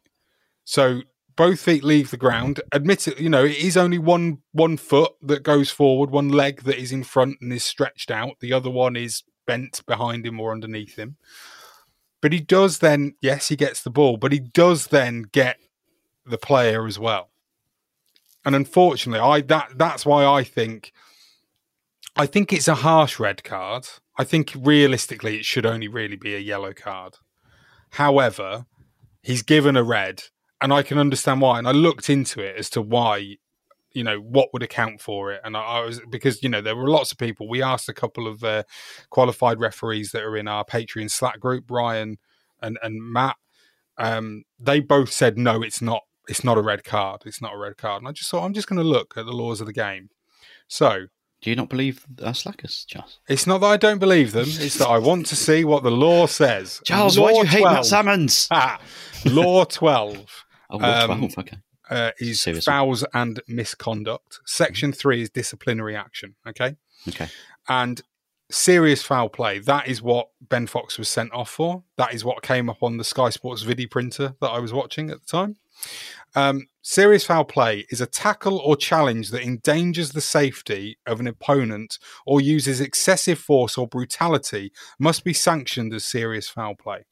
[0.63, 1.01] So
[1.39, 2.59] both feet leave the ground.
[2.73, 6.63] Admit it, you know, it is only one one foot that goes forward, one leg
[6.63, 8.41] that is in front and is stretched out.
[8.41, 11.15] The other one is bent behind him or underneath him.
[12.21, 15.55] But he does then, yes, he gets the ball, but he does then get
[16.25, 17.29] the player as well.
[18.43, 20.91] And unfortunately, I that that's why I think
[22.17, 23.87] I think it's a harsh red card.
[24.17, 27.15] I think realistically it should only really be a yellow card.
[27.91, 28.65] However,
[29.23, 30.23] he's given a red,
[30.61, 31.57] and I can understand why.
[31.59, 33.37] And I looked into it as to why,
[33.91, 35.41] you know, what would account for it.
[35.43, 37.47] And I, I was because you know there were lots of people.
[37.47, 38.63] We asked a couple of uh,
[39.09, 42.17] qualified referees that are in our Patreon Slack group, Ryan
[42.61, 43.37] and and Matt.
[43.97, 46.03] Um, they both said no, it's not.
[46.27, 47.23] It's not a red card.
[47.25, 48.01] It's not a red card.
[48.01, 50.09] And I just thought I'm just going to look at the laws of the game.
[50.67, 51.07] So
[51.41, 53.19] Do you not believe our slackers, Charles?
[53.27, 54.45] it's not that I don't believe them.
[54.47, 56.81] It's that I want to see what the law says.
[56.85, 58.47] Charles, law why do you hate 12 Matt Salmons?
[58.51, 58.79] Ah,
[59.25, 61.37] law 12 Oh, Um, 12?
[61.39, 61.57] Okay.
[61.89, 62.65] uh, is Serious.
[62.65, 64.39] fouls and misconduct.
[64.45, 66.35] Section 3 is disciplinary action.
[66.47, 66.75] Okay.
[67.07, 67.27] Okay.
[67.67, 68.01] And
[68.51, 71.83] serious foul play, that is what Ben Fox was sent off for.
[71.97, 75.09] That is what came up on the Sky Sports video printer that I was watching
[75.11, 75.55] at the time.
[76.35, 81.27] Um, serious foul play is a tackle or challenge that endangers the safety of an
[81.27, 87.05] opponent or uses excessive force or brutality must be sanctioned as serious foul play.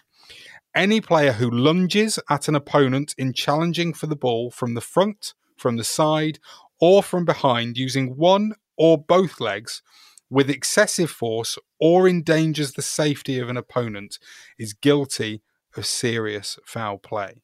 [0.78, 5.34] Any player who lunges at an opponent in challenging for the ball from the front,
[5.58, 6.38] from the side,
[6.80, 9.82] or from behind using one or both legs
[10.30, 14.20] with excessive force or endangers the safety of an opponent
[14.60, 15.42] is guilty
[15.76, 17.42] of serious foul play.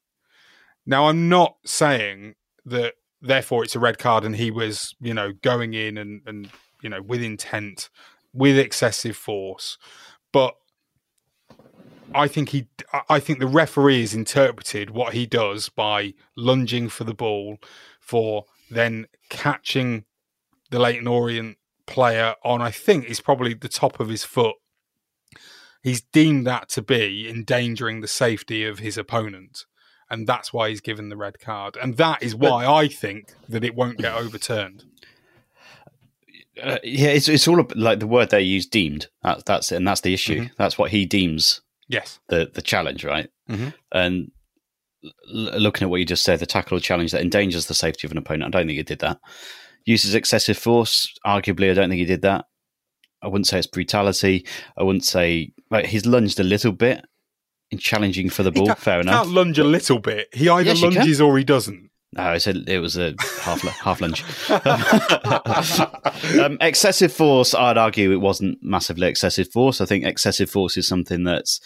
[0.86, 5.32] Now, I'm not saying that therefore it's a red card and he was, you know,
[5.42, 6.52] going in and, and
[6.84, 7.90] you know, with intent,
[8.32, 9.80] with excessive force.
[10.32, 10.56] But
[12.14, 12.68] I think he,
[13.10, 17.58] I think the referee has interpreted what he does by lunging for the ball,
[18.00, 20.06] for then catching
[20.70, 24.56] the Leyton Orient player on, I think, is probably the top of his foot.
[25.82, 29.66] He's deemed that to be endangering the safety of his opponent.
[30.10, 31.78] And that's why he's given the red card.
[31.82, 34.86] And that is why I think that it won't get overturned.
[36.62, 39.08] Uh, yeah, it's it's all ab- like the word they use deemed.
[39.24, 40.50] That, that's and that's the issue.
[40.56, 41.62] That's what he deems
[41.94, 42.20] Yes.
[42.30, 43.30] the the challenge, right?
[43.50, 43.74] Mhm.
[43.92, 44.32] And
[45.04, 48.08] l- looking at what you just said, the tackle or challenge that endangers the safety
[48.08, 48.54] of an opponent.
[48.56, 49.20] I don't think he did that.
[49.86, 51.14] Uses excessive force.
[51.26, 52.46] Arguably, I don't think he did that.
[53.22, 54.46] I wouldn't say it's brutality.
[54.78, 57.04] I wouldn't say like, he's lunged a little bit
[57.72, 58.74] in challenging for the ball.
[58.76, 59.24] Fair enough.
[59.24, 60.28] can't lunge a little bit.
[60.34, 61.90] He either Yes, lunges or he doesn't.
[62.16, 64.24] No, I said it was a half half lunge.
[66.40, 69.82] um, excessive force, I'd argue it wasn't massively excessive force.
[69.82, 71.60] I think excessive force is something that's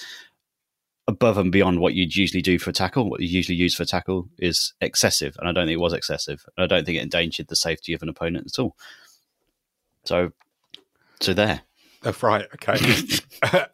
[1.07, 3.09] above and beyond what you'd usually do for a tackle.
[3.09, 5.93] What you usually use for a tackle is excessive, and I don't think it was
[5.93, 6.45] excessive.
[6.57, 8.75] I don't think it endangered the safety of an opponent at all.
[10.05, 10.31] So,
[11.19, 11.61] so there.
[12.03, 12.45] That's right.
[12.53, 12.77] Okay.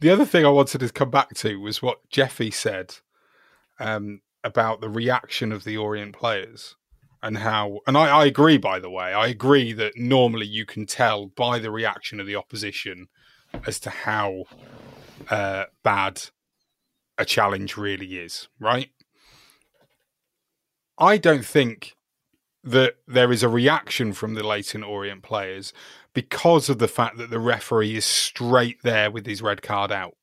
[0.00, 2.94] the other thing I wanted to come back to was what Jeffy said
[3.78, 6.76] um, about the reaction of the Orient players
[7.22, 10.86] and how, and I, I agree, by the way, I agree that normally you can
[10.86, 13.08] tell by the reaction of the opposition
[13.66, 14.44] as to how
[15.30, 16.22] uh, bad
[17.18, 18.90] a challenge really is, right?
[20.98, 21.94] I don't think
[22.64, 25.72] that there is a reaction from the Leyton Orient players
[26.14, 30.14] because of the fact that the referee is straight there with his red card out.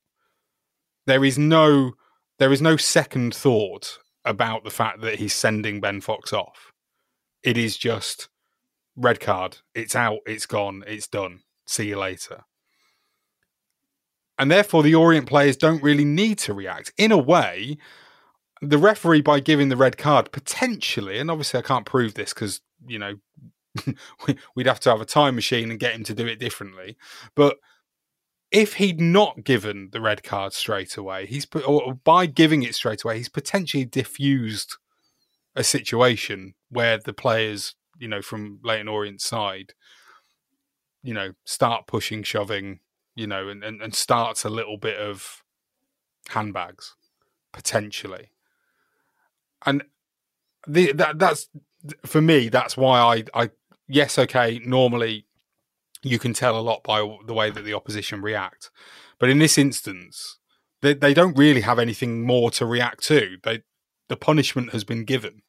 [1.06, 1.94] There is no
[2.38, 4.00] there is no second thought
[4.30, 6.72] about the fact that he's sending Ben Fox off.
[7.44, 8.30] It is just
[8.96, 9.58] red card.
[9.74, 11.42] It's out, it's gone, it's done.
[11.66, 12.44] See you later.
[14.38, 16.94] And therefore the Orient players don't really need to react.
[16.98, 17.78] In a way,
[18.62, 22.62] the referee by giving the red card potentially, and obviously I can't prove this because
[22.88, 23.16] you know
[24.56, 26.98] we'd have to have a time machine and get him to do it differently.
[27.36, 27.58] But
[28.52, 33.04] if he'd not given the red card straight away, he's or by giving it straight
[33.04, 34.76] away, he's potentially diffused
[35.56, 39.74] a situation where the players, you know, from Leyton Orient side,
[41.04, 42.80] you know, start pushing, shoving,
[43.16, 45.44] you know, and, and, and starts a little bit of
[46.30, 46.96] handbags
[47.52, 48.32] potentially.
[49.66, 49.84] And
[50.68, 51.50] the, that that's
[52.06, 52.50] for me.
[52.50, 53.50] That's why I I
[53.88, 54.60] yes okay.
[54.66, 55.26] Normally,
[56.02, 58.70] you can tell a lot by the way that the opposition react,
[59.20, 60.38] but in this instance,
[60.82, 63.38] they they don't really have anything more to react to.
[63.44, 63.62] They
[64.08, 65.42] the punishment has been given.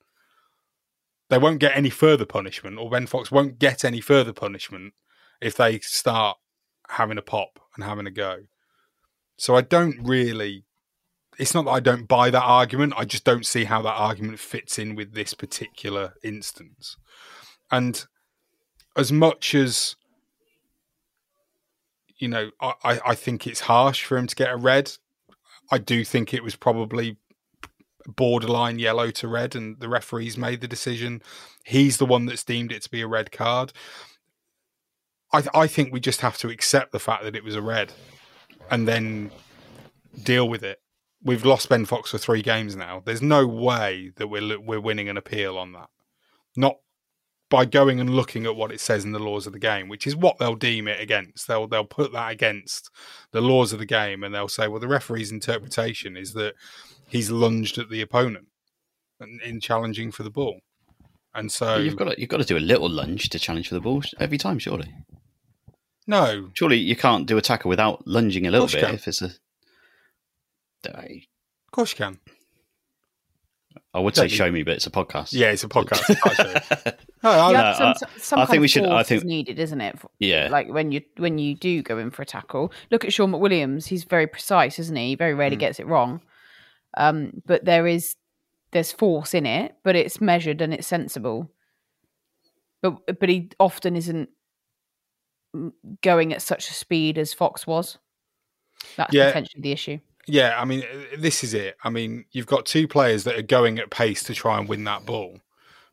[1.28, 4.94] They won't get any further punishment, or Ben Fox won't get any further punishment
[5.40, 6.38] if they start
[6.88, 8.38] having a pop and having a go.
[9.36, 10.64] So I don't really
[11.40, 12.92] it's not that I don't buy that argument.
[12.96, 16.96] I just don't see how that argument fits in with this particular instance.
[17.70, 18.04] And
[18.94, 19.96] as much as
[22.20, 24.92] you know, I, I think it's harsh for him to get a red.
[25.70, 27.16] I do think it was probably
[28.06, 31.22] borderline yellow to red, and the referees made the decision.
[31.64, 33.72] He's the one that's deemed it to be a red card.
[35.32, 37.92] I, I think we just have to accept the fact that it was a red,
[38.70, 39.30] and then
[40.22, 40.80] deal with it
[41.22, 43.02] we've lost Ben Fox for three games now.
[43.04, 45.88] There's no way that we're we're winning an appeal on that.
[46.56, 46.78] Not
[47.50, 50.06] by going and looking at what it says in the laws of the game, which
[50.06, 51.46] is what they'll deem it against.
[51.46, 52.90] They'll they'll put that against
[53.32, 56.54] the laws of the game, and they'll say, well, the referee's interpretation is that
[57.08, 58.46] he's lunged at the opponent
[59.44, 60.60] in challenging for the ball,
[61.34, 63.74] and so you've got to, you've got to do a little lunge to challenge for
[63.74, 64.94] the ball every time, surely.
[66.06, 69.30] No, surely you can't do a tackle without lunging a little bit if it's a
[71.66, 72.18] Of course you can.
[73.92, 75.32] I would say show me, but it's a podcast.
[75.32, 76.96] Yeah, it's a podcast.
[77.22, 78.84] no, I, some, some I think we should.
[78.86, 79.96] I think is needed, isn't it?
[80.18, 80.48] Yeah.
[80.50, 83.86] Like when you when you do go in for a tackle, look at Shaun McWilliams.
[83.86, 85.08] He's very precise, isn't he?
[85.08, 85.60] He very rarely Mm.
[85.60, 86.20] gets it wrong.
[86.96, 88.16] Um, but there is
[88.72, 91.50] there's force in it, but it's measured and it's sensible.
[92.82, 94.28] But but he often isn't
[96.02, 97.98] going at such a speed as Fox was.
[98.96, 99.26] That's Yeah.
[99.26, 99.98] potentially the issue.
[100.26, 100.84] Yeah, I mean,
[101.18, 101.76] this is it.
[101.82, 104.84] I mean, you've got two players that are going at pace to try and win
[104.84, 105.38] that ball.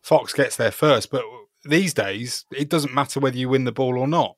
[0.08, 1.22] Fox gets there first, but
[1.66, 4.38] these days, it doesn't matter whether you win the ball or not.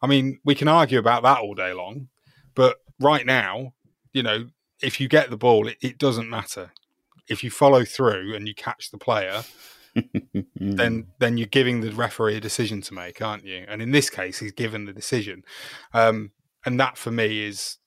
[0.00, 2.06] I mean, we can argue about that all day long,
[2.54, 3.74] but right now,
[4.12, 6.70] you know, if you get the ball, it, it doesn't matter.
[7.28, 9.42] If you follow through and you catch the player,
[10.54, 13.64] then then you're giving the referee a decision to make, aren't you?
[13.66, 15.42] And in this case, he's given the decision,
[15.92, 16.30] um,
[16.64, 17.78] and that for me is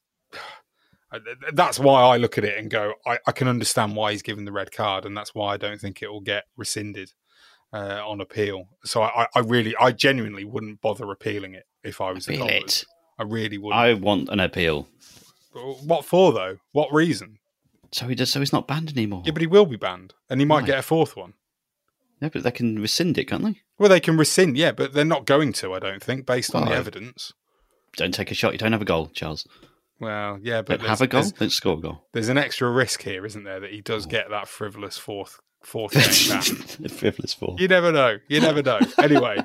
[1.54, 4.46] that's why I look at it and go, I, I can understand why he's given
[4.46, 7.12] the red card, and that's why I don't think it will get rescinded
[7.72, 8.68] uh, on appeal.
[8.84, 12.48] So I, I really, I genuinely wouldn't bother appealing it if I was the Appeal
[12.48, 12.86] it.
[13.20, 13.80] I really wouldn't.
[13.80, 14.88] I want an appeal.
[15.54, 16.58] What for though?
[16.72, 17.38] What reason?
[17.92, 18.32] So he does.
[18.32, 19.22] So he's not banned anymore.
[19.24, 21.34] Yeah, but he will be banned, and he might get a fourth one.
[22.22, 23.62] No, but they can rescind it, can't they?
[23.78, 25.74] Well, they can rescind, yeah, but they're not going to.
[25.74, 27.34] I don't think, based on the evidence.
[27.98, 28.54] Don't take a shot.
[28.54, 29.48] You don't have a goal, Charles.
[30.04, 31.24] Well, yeah, but have a goal.
[31.38, 32.02] Don't score a goal.
[32.14, 33.82] There's an extra risk here, isn't there, that he Oh.
[33.84, 36.90] does get that frivolous fourth fourth game.
[36.90, 37.56] Frivolous four.
[37.58, 38.18] You never know.
[38.28, 38.80] You never know.
[39.00, 39.38] Anyway,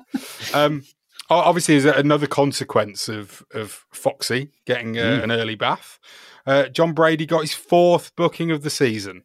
[0.52, 0.84] um,
[1.30, 5.24] obviously, is another consequence of of Foxy getting uh, mm.
[5.24, 5.98] an early bath.
[6.46, 9.22] Uh, Jon Brady got his fourth booking of the season,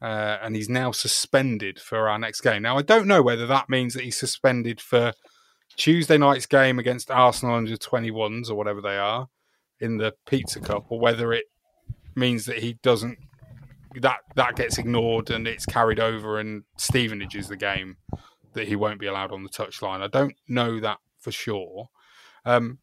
[0.00, 2.62] uh, and he's now suspended for our next game.
[2.62, 5.12] Now, I don't know whether that means that he's suspended for
[5.76, 9.28] Tuesday night's game against Arsenal under 21s or whatever they are
[9.80, 11.44] in the Pizza Cup, or whether it
[12.14, 13.18] means that he doesn't
[14.00, 17.96] that that gets ignored and it's carried over and Stevenage is the game
[18.54, 20.00] that he won't be allowed on the touchline.
[20.00, 21.88] I don't know that for sure.
[22.44, 22.78] Um,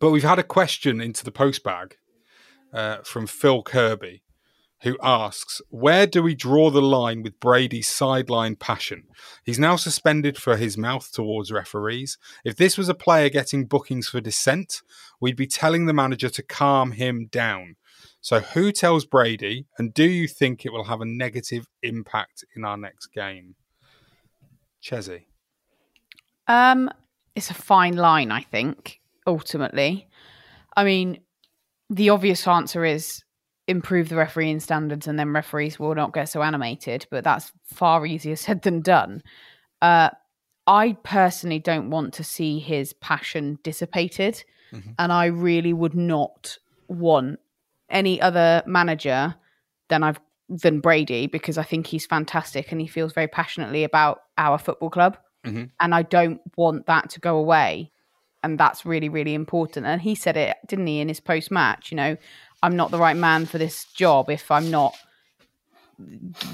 [0.00, 1.92] but we've had a question into the postbag
[2.72, 4.22] uh, from Phil Kirby,
[4.82, 9.04] who asks, Where do we draw the line with Brady's sideline passion?
[9.44, 12.18] He's now suspended for his mouth towards referees.
[12.44, 14.82] If this was a player getting bookings for dissent,
[15.20, 17.76] we'd be telling the manager to calm him down.
[18.20, 22.64] So, who tells Brady, and do you think it will have a negative impact in
[22.64, 23.54] our next game?
[24.82, 25.26] Chesy.
[26.48, 26.90] Um,
[27.34, 30.08] it's a fine line, I think, ultimately.
[30.76, 31.20] I mean,
[31.88, 33.22] the obvious answer is
[33.68, 38.06] improve the refereeing standards and then referees will not get so animated, but that's far
[38.06, 39.22] easier said than done.
[39.82, 40.10] Uh,
[40.66, 44.90] I personally don't want to see his passion dissipated, mm-hmm.
[44.98, 47.38] and I really would not want
[47.88, 49.36] any other manager
[49.88, 54.22] than I've than Brady because I think he's fantastic and he feels very passionately about
[54.38, 55.18] our football club.
[55.44, 55.64] Mm-hmm.
[55.80, 57.90] And I don't want that to go away.
[58.42, 59.86] And that's really, really important.
[59.86, 61.90] And he said it, didn't he, in his post match?
[61.90, 62.16] You know,
[62.66, 64.96] I'm not the right man for this job if I'm not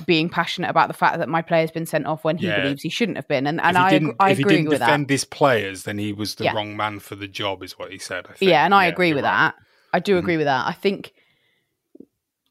[0.04, 2.60] being passionate about the fact that my player's been sent off when he yeah.
[2.60, 3.46] believes he shouldn't have been.
[3.46, 5.12] And, and I, I if agree he didn't with defend that.
[5.12, 6.52] his players, then he was the yeah.
[6.52, 8.26] wrong man for the job, is what he said.
[8.40, 9.52] Yeah, and I yeah, agree with right.
[9.52, 9.54] that.
[9.94, 10.38] I do agree mm.
[10.38, 10.66] with that.
[10.66, 11.14] I think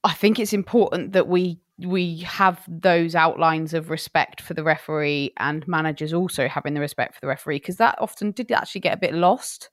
[0.04, 5.34] I think it's important that we we have those outlines of respect for the referee
[5.38, 8.97] and managers also having the respect for the referee because that often did actually get
[8.97, 9.69] a bit lost.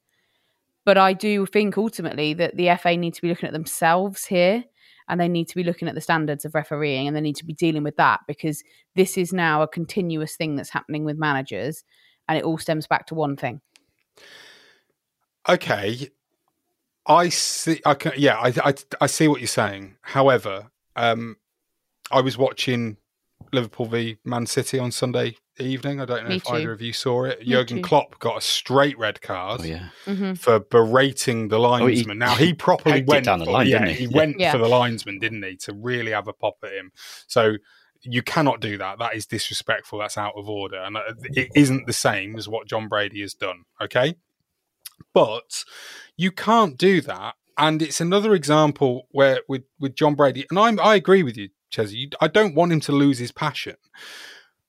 [0.88, 4.64] But I do think ultimately that the FA need to be looking at themselves here
[5.07, 7.44] and they need to be looking at the standards of refereeing and they need to
[7.44, 8.64] be dealing with that because
[8.96, 11.85] this is now a continuous thing that's happening with managers
[12.27, 13.61] and it all stems back to one thing.
[15.46, 16.09] Okay,
[17.07, 17.83] I see.
[17.85, 18.12] I can.
[18.16, 19.96] Yeah, I, I, I see what you're saying.
[20.01, 21.37] However, um,
[22.11, 22.96] I was watching
[23.53, 26.01] Liverpool v Man City on Sunday evening.
[26.01, 26.55] I don't know Me if too.
[26.55, 27.40] either of you saw it.
[27.40, 27.83] Me Jurgen too.
[27.83, 29.88] Klopp got a straight red card oh, yeah.
[30.07, 30.35] mm-hmm.
[30.35, 32.23] for berating the linesman.
[32.23, 34.07] Oh, he, now he properly went down the line, yeah, he?
[34.07, 34.07] he?
[34.07, 34.53] went yeah.
[34.53, 36.92] for the linesman, didn't he, to really have a pop at him.
[37.27, 37.57] So
[38.03, 38.99] you cannot do that.
[38.99, 39.99] That is disrespectful.
[39.99, 43.35] That's out of order, and uh, it isn't the same as what Jon Brady has
[43.35, 43.64] done.
[43.81, 44.16] Okay,
[45.12, 45.64] but
[46.16, 47.35] you can't do that.
[47.61, 51.49] And it's another example where with, with Jon Brady, and I'm, I agree with you,
[51.73, 52.12] Chesy.
[52.21, 53.75] I don't want him to lose his passion.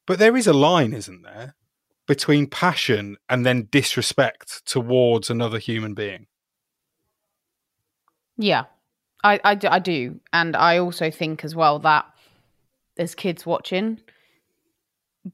[0.10, 1.54] But there is a line, isn't there,
[2.08, 6.26] between passion and then disrespect towards another human being?
[8.36, 8.64] Yeah,
[9.24, 10.20] I, I, I do.
[10.34, 12.08] And I also think as well that
[12.98, 14.00] there's kids watching,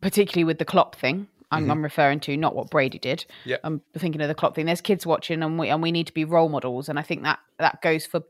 [0.01, 1.29] particularly with the Klopp thing.
[1.51, 1.71] I'm, mm-hmm.
[1.71, 3.25] I'm, referring to, not what Brady did.
[3.45, 3.59] Yeah.
[3.63, 4.65] I'm thinking of the Klopp thing.
[4.65, 6.89] There's kids watching, and we and we need to be role models.
[6.89, 8.23] And I think that that goes for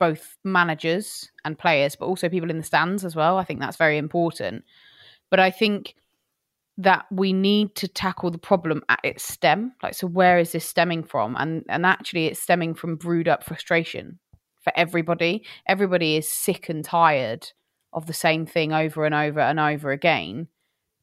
[0.00, 3.38] both managers and players, but also people in the stands as well.
[3.38, 4.64] I think that's very important.
[5.32, 5.94] But I think
[6.76, 9.72] that we need to tackle the problem at its stem.
[9.82, 11.36] Like, so where is this stemming from?
[11.38, 14.18] And and actually, it's stemming from brewed up frustration
[14.60, 15.46] for everybody.
[15.66, 17.50] Everybody is sick and tired
[17.94, 20.48] of the same thing over and over and over again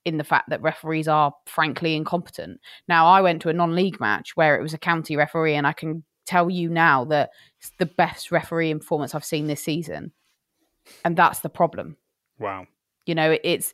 [0.05, 2.59] in the fact that referees are frankly incompetent.
[2.87, 5.65] Now, I went to a non league match where it was a county referee, and
[5.65, 10.11] I can tell you now that it's the best referee performance I've seen this season.
[11.03, 11.97] And that's the problem.
[12.37, 12.67] Wow.
[13.05, 13.73] You know, it's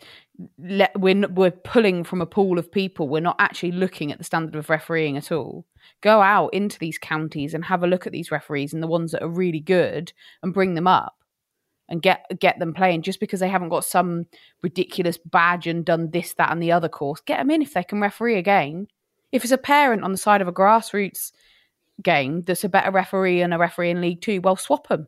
[0.57, 3.07] we're we're pulling from a pool of people.
[3.07, 5.65] We're not actually looking at the standard of refereeing at all.
[6.01, 9.11] Go out into these counties and have a look at these referees and the ones
[9.11, 11.15] that are really good and bring them up
[11.87, 14.25] and get get them playing just because they haven't got some
[14.61, 17.21] ridiculous badge and done this, that, and the other course.
[17.21, 18.87] Get them in if they can referee a game.
[19.31, 21.31] If it's a parent on the side of a grassroots
[22.01, 25.07] game that's a better referee and a referee in League Two, well, swap them.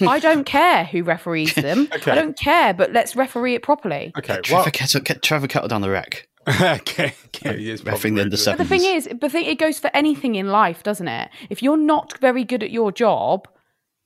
[0.00, 1.88] I don't care who referees them.
[1.94, 2.12] okay.
[2.12, 4.12] I don't care, but let's referee it properly.
[4.16, 6.28] Okay, Trevor, well, Kettle, get Trevor Kettle down the rack.
[6.48, 9.90] okay, okay, he is the under But the thing is, the thing it goes for
[9.92, 11.30] anything in life, doesn't it?
[11.50, 13.46] If you're not very good at your job,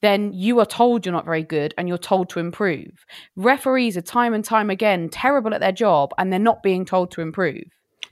[0.00, 3.06] then you are told you're not very good and you're told to improve.
[3.36, 7.12] Referees are time and time again terrible at their job and they're not being told
[7.12, 7.62] to improve.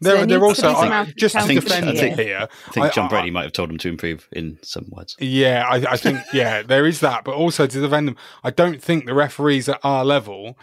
[0.03, 2.49] So they're, they're also I, just I think, I think, here.
[2.69, 5.15] I think Jon Brady might have told them to improve in some words.
[5.19, 8.83] Yeah, I, I think yeah, there is that, but also to defend them, I don't
[8.83, 10.59] think the referees at our level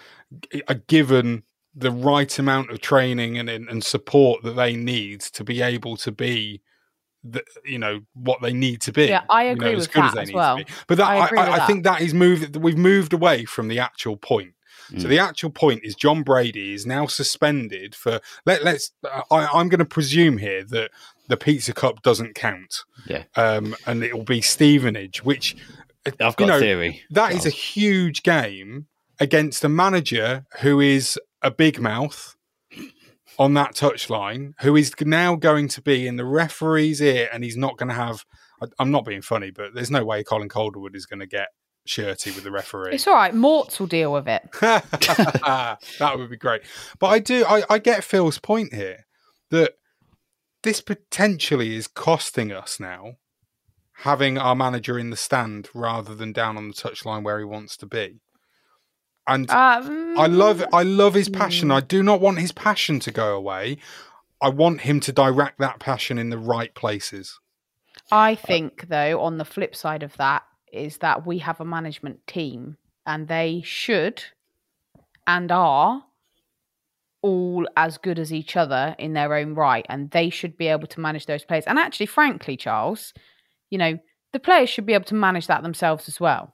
[0.67, 1.43] are given
[1.75, 6.11] the right amount of training and and support that they need to be able to
[6.11, 6.61] be
[7.23, 9.05] the, you know what they need to be.
[9.05, 10.59] Yeah, I you agree know, with that as well.
[10.87, 11.67] But that, I I, I, I that.
[11.67, 12.55] think that is moved.
[12.55, 14.53] We've moved away from the actual point.
[14.89, 15.09] So mm.
[15.09, 18.19] the actual point is Jon Brady is now suspended for.
[18.45, 18.91] Let, let's.
[19.03, 20.91] Uh, I, I'm going to presume here that
[21.27, 22.83] the Pizza Cup doesn't count.
[23.05, 23.23] Yeah.
[23.35, 25.55] Um, and it will be Stevenage, which
[26.05, 27.01] uh, I've you got know, a theory.
[27.09, 28.87] That is a huge game
[29.19, 32.35] against a manager who is a big mouth
[33.39, 37.57] on that touchline, who is now going to be in the referee's ear, and he's
[37.57, 38.25] not going to have.
[38.61, 41.49] I- I'm not being funny, but there's no way Colin Calderwood is going to get
[41.89, 42.95] shirty with the referee.
[42.95, 43.33] It's all right.
[43.33, 44.47] Morts will deal with it.
[44.61, 46.61] that would be great.
[46.99, 49.05] But I do, I, I get Phil's point here
[49.49, 49.73] that
[50.63, 53.17] this potentially is costing us now
[54.01, 57.75] having our manager in the stand rather than down on the touchline where he wants
[57.77, 58.19] to be.
[59.27, 61.71] And Um, I love, I love his passion.
[61.71, 63.77] I do not want his passion to go away.
[64.41, 67.39] I want him to direct that passion in the right places.
[68.11, 72.25] I think, though, on the flip side of that, is that we have a management
[72.27, 74.23] team and they should
[75.25, 76.03] and are
[77.21, 79.85] all as good as each other in their own right.
[79.89, 81.63] And they should be able to manage those players.
[81.65, 83.13] And actually, frankly, Charles,
[83.69, 83.97] you know,
[84.33, 86.53] the players should be able to manage that themselves as well.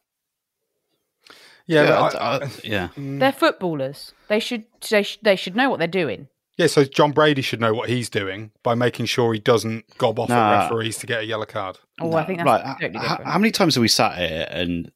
[1.66, 2.08] Yeah, Yeah, I-
[2.38, 2.90] I- I- yeah.
[2.98, 4.14] They're footballers.
[4.28, 6.28] They should they, sh- they should know what they're doing.
[6.58, 6.68] Yeah.
[6.68, 10.30] So Jon Brady should know what he's doing by making sure he doesn't gob off
[10.30, 10.54] Nah.
[10.54, 11.80] at referees to get a yellow card.
[12.02, 12.64] Oh, I think that's right.
[12.80, 13.32] totally h- different.
[13.32, 14.92] How many times have we sat here and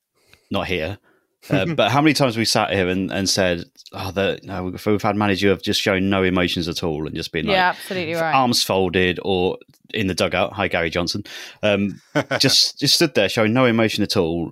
[0.51, 0.97] not here?
[1.51, 4.63] Uh, but how many times have we sat here and, and said, "Oh, the, no,
[4.65, 7.45] we've, we've had managers who have just shown no emotions at all and just been
[7.45, 8.33] like, yeah, absolutely right.
[8.33, 9.57] arms folded or
[9.93, 10.51] in the dugout.
[10.53, 11.23] Hi, Gary Johnson.
[11.63, 12.01] Um,
[12.39, 14.49] just just stood there showing no emotion at all.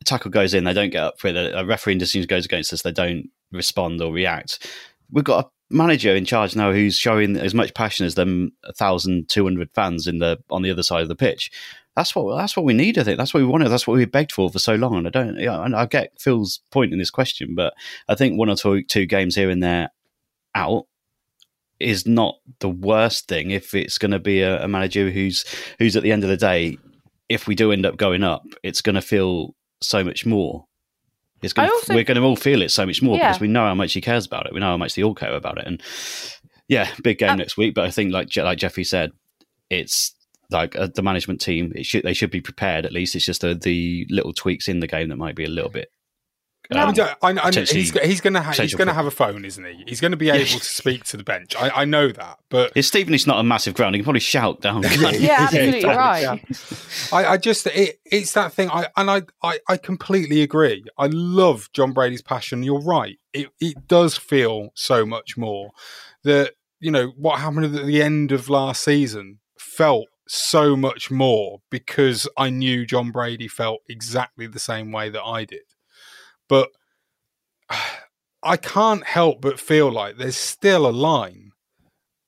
[0.00, 1.36] The tackle goes in, they don't get up for it.
[1.54, 4.66] A referee decision goes against us, they don't respond or react.
[5.10, 9.28] We've got a manager in charge now who's showing as much passion as them thousand
[9.28, 11.50] two hundred fans in the on the other side of the pitch.
[11.96, 12.98] That's what that's what we need.
[12.98, 13.68] I think that's what we wanted.
[13.68, 14.96] That's what we begged for for so long.
[14.96, 15.38] And I don't.
[15.38, 17.74] Yeah, and I get Phil's point in this question, but
[18.08, 19.90] I think one or two two games here and there
[20.54, 20.86] out
[21.80, 25.44] is not the worst thing if it's going to be a, a manager who's
[25.78, 26.78] who's at the end of the day,
[27.28, 30.66] if we do end up going up, it's going to feel so much more.
[31.44, 33.28] It's gonna, also- we're going to all feel it so much more Yeah.
[33.28, 34.54] because we know how much he cares about it.
[34.54, 35.82] We know how much they all care about it, and
[36.68, 37.74] yeah, big game Uh, next week.
[37.74, 39.12] But I think, like like Jeffrey said,
[39.70, 40.14] it's
[40.50, 41.72] like uh, the management team.
[41.74, 43.14] It should they should be prepared at least.
[43.14, 45.90] It's just the, the little tweaks in the game that might be a little bit.
[46.72, 49.06] I, um, mean, I, I, I, he's, he's going to ha- he's going to have
[49.06, 49.84] a phone, isn't he?
[49.86, 51.54] He's going to be able to speak to the bench.
[51.56, 53.94] I, I know that, but It's Stevenage not a massive ground.
[53.94, 54.82] He can probably shout down.
[55.12, 56.20] yeah, absolutely exactly, right.
[56.22, 56.36] yeah.
[57.12, 58.70] I, I just it, it's that thing.
[58.70, 60.84] I and I, I I completely agree.
[60.96, 62.62] I love Jon Brady's passion.
[62.62, 63.18] You're right.
[63.32, 65.70] It it does feel so much more
[66.22, 71.60] that you know what happened at the end of last season felt so much more
[71.70, 75.60] because I knew Jon Brady felt exactly the same way that I did.
[76.54, 76.70] But
[78.44, 81.50] I can't help but feel like there's still a line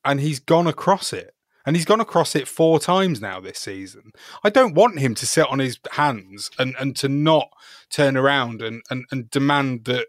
[0.05, 1.33] and he's gone across it.
[1.65, 4.11] And he's gone across it four times now this season.
[4.43, 7.51] I don't want him to sit on his hands and, and to not
[7.89, 10.07] turn around and, and, and demand that,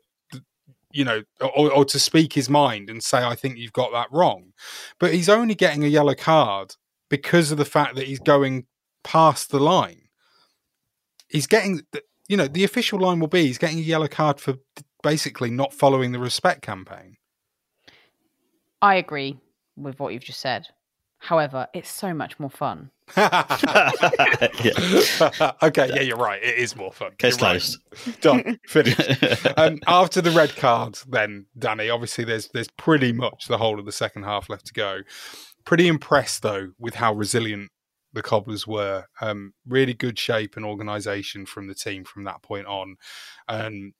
[0.91, 4.11] you know, or, or to speak his mind and say, I think you've got that
[4.11, 4.53] wrong.
[4.99, 6.75] But he's only getting a yellow card
[7.07, 8.65] because of the fact that he's going
[9.03, 10.09] past the line.
[11.27, 11.81] He's getting,
[12.27, 14.55] you know, the official line will be he's getting a yellow card for
[15.03, 17.15] basically not following the respect campaign.
[18.81, 19.37] I agree
[19.75, 20.67] with what you've just said.
[21.19, 22.91] However, it's so much more fun.
[23.17, 23.31] okay,
[25.89, 26.43] yeah, you're right.
[26.43, 27.13] It is more fun.
[27.17, 27.61] Case You're right.
[27.61, 28.21] closed.
[28.21, 28.59] Done.
[28.67, 29.47] Finished.
[29.57, 31.89] um, after the red card, then Danny.
[31.89, 34.99] Obviously, there's there's pretty much the whole of the second half left to go.
[35.65, 37.71] Pretty impressed though with how resilient
[38.17, 39.05] the Cobblers were.
[39.21, 42.97] Um, really good shape and organisation from the team from that point on.
[43.47, 43.93] And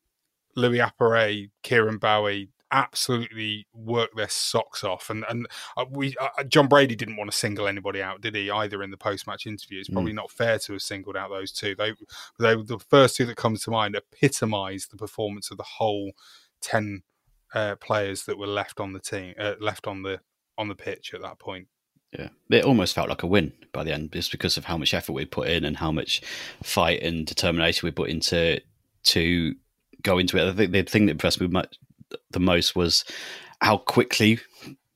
[0.55, 5.47] Louis Appéré, Kieron Bowie absolutely worked their socks off, and and
[5.77, 8.49] uh, we uh, Jon Brady didn't want to single anybody out, did he?
[8.49, 11.51] Either in the post match interview, it's probably not fair to have singled out those
[11.51, 11.75] two.
[11.75, 11.93] They
[12.39, 16.11] they were the first two that comes to mind epitomised the performance of the whole
[16.59, 17.03] ten
[17.53, 20.19] uh, players that were left on the team, uh, left on the
[20.57, 21.67] on the pitch at that point.
[22.13, 24.93] Yeah, it almost felt like a win by the end, just because of how much
[24.93, 26.21] effort we put in and how much
[26.63, 28.59] fight and determination we put into
[29.03, 29.55] to
[30.01, 30.47] go into it.
[30.49, 31.77] I think the thing that impressed me much,
[32.31, 33.03] the most was
[33.61, 34.39] how quickly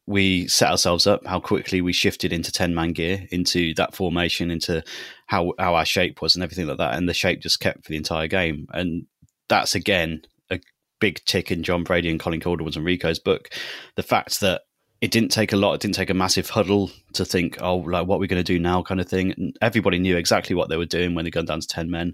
[0.07, 4.49] we set ourselves up, how quickly we shifted into ten man gear, into that formation,
[4.49, 4.83] into
[5.27, 7.91] how how our shape was and everything like that, and the shape just kept for
[7.91, 8.67] the entire game.
[8.71, 9.05] And
[9.49, 10.59] that's again a
[10.99, 13.49] big tick in Jon Brady and Colin Calderwood's and Rico's book.
[13.95, 14.61] The fact that
[15.01, 18.05] it didn't take a lot, it didn't take a massive huddle to think, oh, like
[18.05, 19.31] what we're we going to do now, kind of thing.
[19.31, 22.13] And everybody knew exactly what they were doing when they got down to ten men.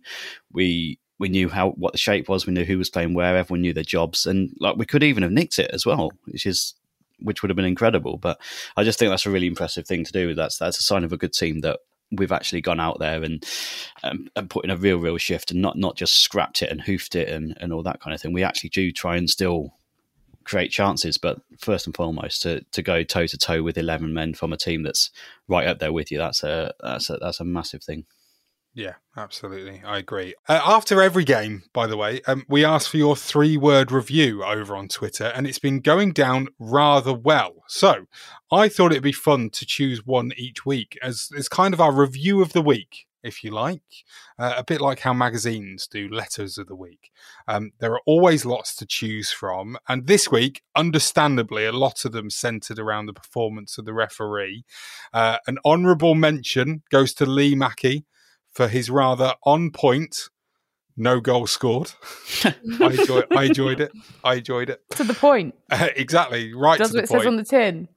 [0.52, 3.62] We we knew how what the shape was, we knew who was playing where, everyone
[3.62, 6.76] knew their jobs, and like we could even have nicked it as well, which is
[7.20, 8.18] which would have been incredible.
[8.18, 8.40] But
[8.78, 10.34] I just think that's a really impressive thing to do.
[10.34, 11.80] That's that's a sign of a good team that
[12.12, 13.46] we've actually gone out there and
[14.04, 16.82] um, and put in a real real shift and not not just scrapped it and
[16.82, 18.32] hoofed it and, and all that kind of thing.
[18.32, 19.74] We actually do try and still
[20.48, 24.34] create chances, but first and foremost to to go toe to toe with eleven men
[24.34, 25.12] from a team that's
[25.48, 26.18] right up there with you.
[26.18, 28.06] That's a that's a that's a massive thing.
[28.78, 29.82] Yeah, absolutely.
[29.84, 30.36] I agree.
[30.48, 34.44] Uh, after every game, by the way, um, we ask for your three word review
[34.44, 37.64] over on Twitter, and it's been going down rather well.
[37.68, 38.06] So
[38.52, 41.92] I thought it'd be fun to choose one each week as it's kind of our
[41.92, 43.82] review of the week, if you like.
[44.38, 47.12] Uh, a bit like how magazines do letters of the week.
[47.48, 49.78] Um, there are always lots to choose from.
[49.88, 54.66] And this week, understandably, a lot of them centered around the performance of the referee.
[55.14, 58.06] Uh, an honourable mention goes to Lee Mackey
[58.52, 60.30] for his rather on point
[60.98, 61.92] no goal scored.
[62.44, 63.92] I, enjoy, I enjoyed it.
[64.24, 64.82] I enjoyed it.
[64.92, 65.54] To the point.
[65.70, 66.54] Uh, exactly.
[66.54, 67.22] Right Does to the what it point.
[67.22, 67.88] says on the tin.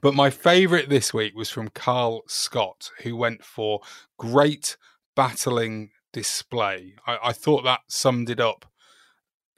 [0.00, 3.80] But my favourite this week was from Carl Scott, who went for
[4.18, 4.76] great
[5.14, 6.94] battling display.
[7.06, 8.66] I, I thought that summed it up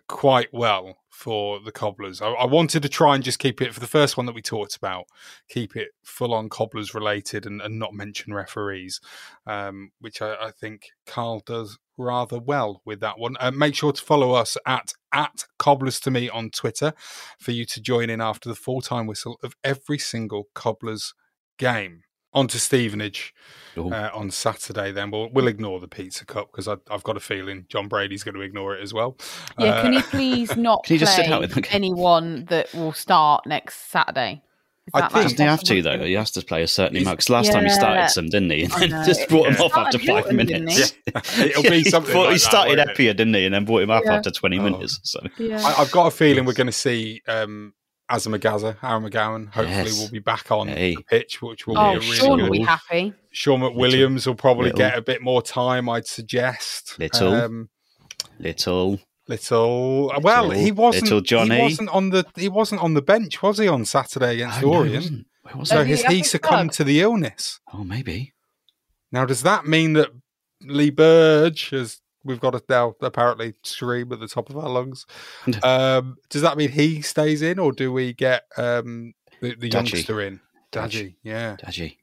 [0.08, 2.22] quite well for the cobblers.
[2.22, 4.40] I, I, wanted to try and just keep it for the first one that we
[4.40, 5.04] talked about,
[5.48, 8.98] keep it full on cobblers related and, and not mention referees,
[9.46, 13.36] um, which I, I, think Carl does rather well with that one.
[13.38, 16.94] Uh, make sure to follow us at at cobblers to me on Twitter
[17.38, 21.12] for you to join in after the full time whistle of every single cobblers
[21.58, 22.04] game
[22.34, 23.34] on to Stevenage
[23.76, 24.92] uh, on Saturday.
[24.92, 28.34] Then we'll we'll ignore the pizza cup because I've got a feeling Jon Brady's going
[28.34, 29.16] to ignore it as well.
[29.58, 31.64] Yeah, uh, can you please not Can you just sit out with them?
[31.70, 34.42] anyone that will start next Saturday?
[34.84, 36.04] Is I that, think- like, Doesn't he have to though?
[36.04, 37.18] He has to play a certain amount.
[37.18, 38.64] Because last time he started some, didn't he?
[38.64, 39.64] And then just brought him Yeah.
[39.66, 40.90] off after five Hylton, minutes.
[41.06, 41.40] didn't he?
[41.50, 42.90] It'll be something thought like he started won't?
[42.90, 43.44] Epia, didn't he?
[43.44, 44.14] And then brought him off Yeah.
[44.16, 44.62] after 20 Oh.
[44.62, 44.98] minutes.
[45.04, 45.20] So.
[45.38, 45.62] Yeah.
[45.64, 47.74] I, I've got a feeling we're going to see um,
[48.12, 49.46] Azamagaza, Aaron McGowan.
[49.46, 49.98] Hopefully, Yes.
[49.98, 50.94] we'll be back on Hey.
[50.96, 52.44] the pitch, which will oh, be a really Sean good.
[52.44, 53.14] will be happy.
[53.30, 54.78] Shaun McWilliams will probably Little.
[54.78, 56.98] get a bit more time, I'd suggest.
[56.98, 57.32] Little.
[57.34, 57.68] Um,
[58.38, 59.00] Little.
[59.28, 60.12] little.
[60.20, 61.04] Well, he wasn't.
[61.04, 61.56] Little Johnny.
[61.56, 62.26] He wasn't on the.
[62.36, 64.96] He wasn't on the bench, was he, on Saturday against Oh, no, Orient?
[64.96, 65.26] wasn't.
[65.42, 66.30] Where was so has he think so.
[66.32, 67.60] succumbed to the illness?
[67.72, 68.32] Oh, maybe.
[69.10, 70.10] Now, does that mean that
[70.60, 72.00] Lee Burge has?
[72.24, 75.06] We've got a now apparently scream at the top of our lungs.
[75.62, 79.96] um, does that mean he stays in, or do we get um, the, the Dodgy.
[79.96, 80.40] youngster in?
[80.70, 80.98] Dodgy.
[80.98, 81.56] Dodgy, yeah.
[81.62, 81.98] Dodgy.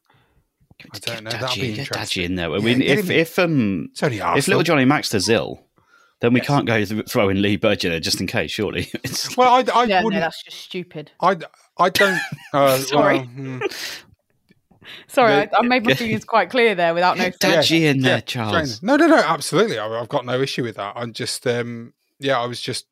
[0.93, 1.31] I don't know.
[1.31, 2.21] Get That'll be Dodgy, get interesting.
[2.21, 2.51] Dodgy in there.
[2.53, 5.61] I mean, get if, if, um, It's only if little Jonny Maxted's ill,
[6.21, 8.91] then we can't go th- throwing Lee Burge in there just in case, surely.
[9.37, 10.21] Well, I, I Yeah, wouldn't.
[10.21, 11.11] that's just stupid.
[11.21, 11.37] I,
[11.77, 12.19] I don't.
[12.53, 13.17] Uh, Sorry.
[13.17, 13.59] well, hmm.
[15.07, 18.01] Sorry, The- I, I made my feelings quite clear there without no Get Dodgy in
[18.01, 18.81] there, Yeah, Charles.
[18.83, 19.79] No, no, no, absolutely.
[19.79, 20.93] I, I've got no issue with that.
[20.95, 22.85] I'm just, um, yeah, I was just,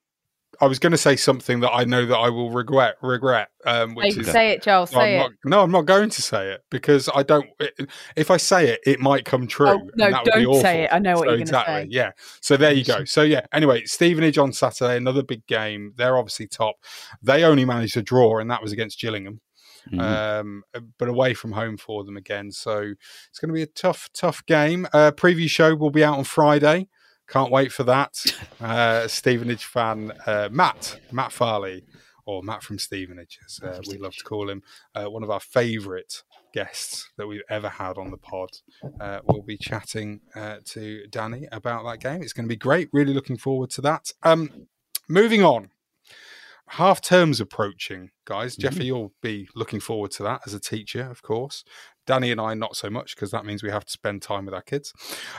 [0.59, 3.93] I was going to say something that I know that I will regret, regret, um,
[3.93, 4.31] which Hey, is.
[4.31, 4.91] say it, Charles.
[4.91, 5.37] No, I'm Say not, it.
[5.45, 7.45] no, I'm not going to say it because I don't.
[8.15, 9.67] If I say it, it might come true.
[9.67, 10.89] Oh, and no, that would be don't say it.
[10.91, 11.73] I know what So you're gonna exactly.
[11.83, 11.87] say.
[11.91, 12.11] Yeah.
[12.41, 13.05] So there you go.
[13.05, 13.41] So yeah.
[13.51, 15.93] Anyway, Stevenage on Saturday, another big game.
[15.95, 16.77] They're obviously top.
[17.21, 19.41] They only managed a draw, and that was against Gillingham
[19.91, 19.99] Mhm.
[19.99, 20.63] um,
[20.97, 22.51] but away from home for them again.
[22.51, 22.93] So
[23.29, 24.87] it's going to be a tough, tough game.
[24.93, 26.87] Uh, preview show will be out on Friday.
[27.27, 28.23] Can't wait for that.
[28.59, 31.85] Uh, Stevenage fan uh, Matt Matt Farley,
[32.25, 34.63] or Matt from Stevenage, as uh, we love to call him,
[34.95, 36.23] uh, one of our favourite
[36.55, 38.49] guests that we've ever had on the pod.
[38.99, 42.23] Uh, we'll be chatting uh, to Danny about that game.
[42.23, 42.89] It's going to be great.
[42.91, 44.11] Really looking forward to that.
[44.23, 44.67] Um,
[45.07, 45.69] moving on
[46.67, 48.55] half terms approaching, guys.
[48.55, 51.63] Jeffrey, you'll be looking forward to that as a teacher, of course.
[52.05, 54.53] Danny and I, not so much, because that means we have to spend time with
[54.53, 54.93] our kids.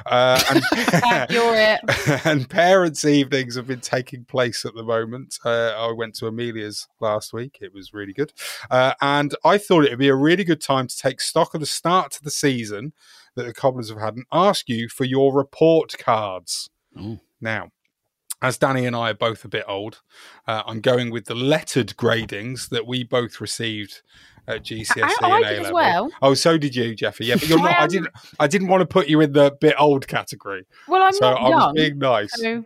[0.05, 0.63] Uh, and,
[1.31, 2.27] You're it.
[2.27, 5.39] and parents' evenings have been taking place at the moment.
[5.45, 7.59] Uh, I went to Amelia's last week.
[7.63, 8.33] It was really good.
[8.71, 11.61] Uh, and I thought it would be a really good time to take stock of
[11.61, 12.93] the start to the season
[13.35, 16.69] that the Cobblers have had and ask you for your report cards.
[16.99, 17.19] Oh.
[17.41, 17.71] Now,
[18.41, 20.01] as Danny and I are both a bit old,
[20.47, 24.03] uh, I'm going with the lettered gradings that we both received
[24.49, 25.75] at GCSE I- I and did A as level.
[25.75, 26.11] well.
[26.23, 27.27] Oh, so did you, Jeffy?
[27.27, 27.79] Yeah, but you're not.
[27.79, 28.09] I didn't.
[28.41, 30.67] I didn't want to put you in the bit old category.
[30.89, 31.75] Well, I'm so not I was young.
[31.75, 32.33] being nice.
[32.35, 32.65] so-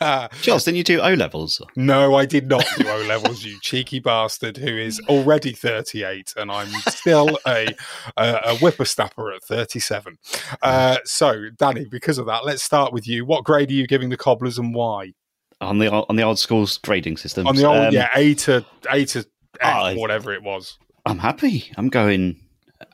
[0.42, 1.60] Charles, didn't you do O levels?
[1.76, 3.44] No, I did not do O levels.
[3.44, 7.68] You cheeky bastard, who is already 38, and I'm still a
[8.16, 10.18] a, a whippersnapper at 37.
[10.62, 13.24] Uh, so, Danny, because of that, let's start with you.
[13.24, 15.12] What grade are you giving the cobblers, and why?
[15.60, 17.46] on the on the old school's grading system.
[17.46, 19.20] On the old, Um, yeah, A to A to
[19.60, 20.76] F, Oh, whatever it was.
[21.06, 21.70] I'm happy.
[21.76, 22.40] I'm going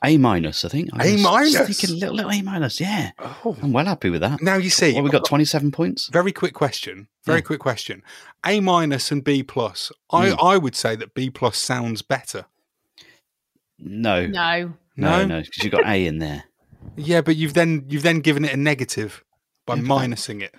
[0.03, 0.65] A minus.
[0.65, 1.57] I think I A minus?
[1.79, 2.79] Thinking little, little A minus.
[2.79, 3.57] Yeah, Oh.
[3.61, 4.41] I'm well happy with that.
[4.41, 6.07] Now you see, Well, we got 27 points.
[6.07, 7.07] Very quick question.
[7.25, 7.43] Very Yeah.
[7.43, 8.03] quick question.
[8.45, 9.91] A minus and B plus.
[10.11, 10.35] I, Hmm.
[10.45, 12.45] I would say that B plus sounds better.
[13.79, 14.73] No, No.
[14.95, 15.25] no, No?
[15.25, 16.43] no, because you've got A in there.
[16.95, 19.23] Yeah, but you've then you've then given it a negative
[19.65, 20.53] by Yeah, minusing it.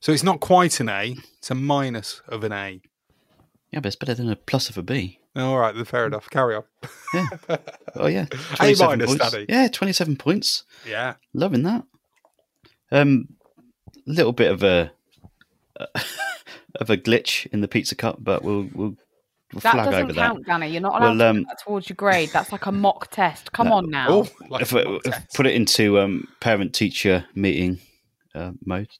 [0.00, 2.80] So it's not quite an A, it's a minus of an A.
[3.70, 5.19] Yeah, but it's better than a plus of a B.
[5.36, 6.28] All right, then fair enough.
[6.30, 6.64] Carry on.
[7.14, 7.26] Yeah.
[7.96, 8.26] Oh yeah.
[8.30, 9.30] A 27 minus, points.
[9.32, 9.46] Daddy.
[9.48, 10.62] Yeah, 27 points.
[10.88, 11.14] Yeah.
[11.34, 11.84] Loving that.
[12.92, 13.28] Um,
[14.06, 14.92] little bit of a
[16.76, 18.96] of a glitch in the pizza cup, but we'll we'll,
[19.52, 20.46] we'll That flag doesn't over count, that.
[20.46, 20.68] Danny.
[20.70, 22.30] You're not allowed Well, to um, put that towards your grade.
[22.32, 23.50] That's like a mock test.
[23.52, 23.74] Come No.
[23.74, 24.06] on now.
[24.08, 27.80] Oh, like if we if put it into um, parent teacher meeting
[28.34, 28.90] uh, mode,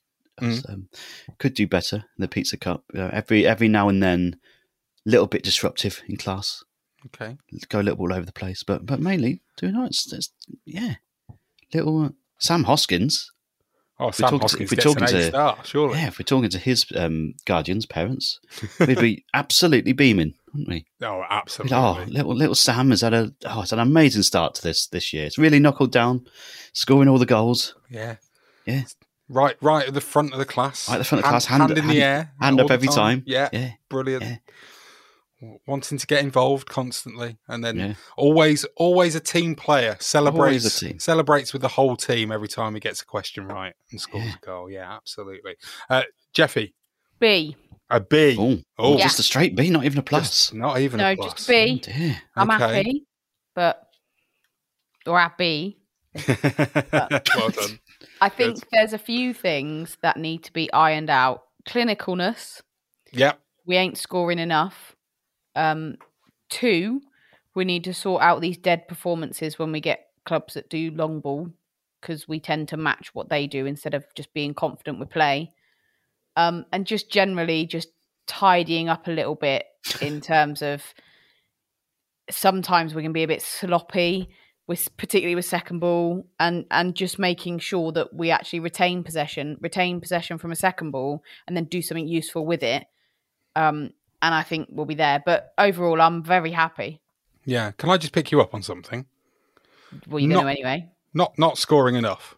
[0.41, 0.69] Mm.
[0.69, 0.89] um,
[1.37, 1.97] could do better.
[1.97, 4.37] In the pizza cup uh, every every now and then,
[5.05, 6.63] little bit disruptive in class.
[7.07, 7.37] Okay.
[7.69, 10.11] Go a little all over the place, but but mainly doing nice.
[10.13, 10.29] It's,
[10.65, 10.95] yeah,
[11.73, 13.31] little uh, Sam Hoskins.
[13.99, 15.97] Oh, we're Sam talking to- Hoskins if we're talking to- star, surely.
[15.99, 18.39] Yeah, if we're talking to his um, guardians, parents,
[18.79, 20.85] we'd be absolutely beaming, wouldn't we?
[21.03, 21.75] Oh, absolutely.
[21.77, 25.11] Oh, little little Sam has had a oh, it's an amazing start to this this
[25.13, 25.25] year.
[25.25, 26.25] It's really knuckled down,
[26.73, 27.75] scoring all the goals.
[27.89, 28.17] Yeah.
[28.67, 28.83] Yeah,
[29.27, 30.87] Right, right at the front of the class.
[30.87, 32.59] Right at the front of the Hand- class, hand- hand in the hand- air, hand
[32.61, 33.23] up the every time.
[33.25, 34.23] Yeah, Yeah, brilliant.
[34.23, 34.35] yeah.
[35.65, 37.93] Wanting to get involved constantly, and then Yeah.
[38.15, 39.97] always, always a team player.
[39.99, 40.99] Celebrates, a team.
[40.99, 44.35] celebrates with the whole team every time he gets a question right and scores Yeah.
[44.41, 44.69] a goal.
[44.69, 45.55] Yeah, absolutely.
[45.89, 46.75] Uh, Jeffy,
[47.19, 47.55] B.
[47.89, 48.37] a B.
[48.39, 49.05] Oh, Oh, Yeah.
[49.05, 50.29] just a straight B, not even a plus.
[50.29, 51.33] Just not even no, a plus.
[51.33, 51.81] just B.
[51.87, 52.75] Oh, I'm Okay.
[52.75, 53.05] happy,
[53.55, 53.87] but
[55.07, 55.79] or at B.
[56.27, 57.79] well done.
[58.21, 61.43] I think there's a few things that need to be ironed out.
[61.65, 62.61] Clinicalness.
[63.11, 63.39] Yep.
[63.65, 64.95] We ain't scoring enough.
[65.55, 65.97] Um,
[66.49, 67.01] two,
[67.55, 71.19] we need to sort out these dead performances when we get clubs that do long
[71.19, 71.49] ball
[71.99, 75.51] because we tend to match what they do instead of just being confident with play.
[76.35, 77.89] Um, and just generally just
[78.25, 79.65] tidying up a little bit
[80.01, 80.81] in terms of
[82.29, 84.29] sometimes we can be a bit sloppy
[84.67, 89.57] with particularly with second ball and and just making sure that we actually retain possession
[89.59, 92.85] retain possession from a second ball and then do something useful with it
[93.55, 93.89] um
[94.21, 97.01] and i think we'll be there but overall i'm very happy
[97.45, 97.71] Yeah.
[97.71, 99.05] Can I just pick you up on something?
[100.07, 102.37] well Not- to anyway Not not scoring enough.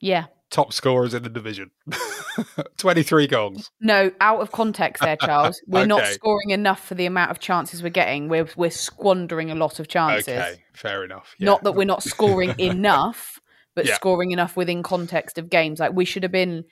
[0.00, 1.72] yeah Top scorers in the division.
[2.76, 3.70] Twenty three goals.
[3.80, 7.82] no out of context there charles we're not scoring enough for the amount of chances
[7.82, 11.34] we're getting we're we're squandering a lot of chances Okay, fair enough.
[11.38, 11.46] Yeah.
[11.46, 13.40] not that we're not scoring enough
[13.74, 13.94] but Yeah.
[13.96, 16.64] scoring enough within context of games like we should have been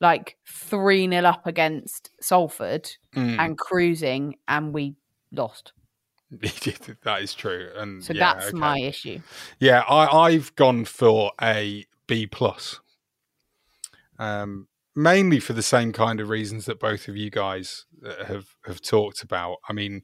[0.00, 3.38] like 3 nil up against salford Mm.
[3.38, 4.94] and cruising and we
[5.32, 5.72] lost
[6.30, 7.70] that is true.
[7.76, 8.56] And so yeah, that's okay.
[8.56, 9.18] my issue
[9.58, 12.78] Yeah, I, I've gone for a B plus.
[14.18, 18.54] Um, mainly for the same kind of reasons that both of you guys uh, have
[18.66, 19.56] have talked about.
[19.68, 20.02] I mean,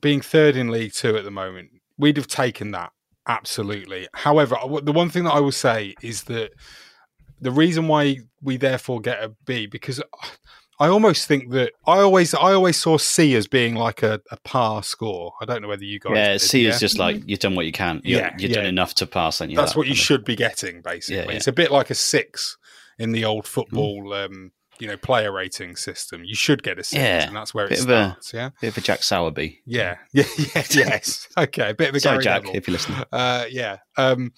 [0.00, 2.90] being third in League Two at the moment, we'd have taken that
[3.28, 4.08] absolutely.
[4.14, 6.50] However, the one thing that I will say is that
[7.40, 10.02] the reason why we therefore get a B because
[10.78, 14.36] I almost think that I always I always saw C as being like a, a
[14.44, 15.34] par score.
[15.40, 16.70] I don't know whether you guys Yeah, did, C yeah?
[16.70, 18.00] is just like you've done what you can.
[18.04, 19.38] you Yeah, you've done enough to pass.
[19.38, 21.16] Then That's what you should be getting, basically.
[21.16, 21.36] Yeah, yeah.
[21.36, 22.56] It's a bit like a six
[22.98, 26.24] in the old football, um, you know, player rating system.
[26.24, 28.32] You should get a six, Yeah, and that's where it bit of a- starts.
[28.32, 29.58] Yeah, Bit of a Jack Sowerby.
[29.66, 30.24] yeah, yeah,
[30.54, 31.28] yeah, yes.
[31.36, 32.56] Okay, a bit of a Sorry, Gary Jack, Neville.
[32.56, 33.04] if you're listening.
[33.12, 33.76] Uh, yeah.
[33.98, 34.32] Um,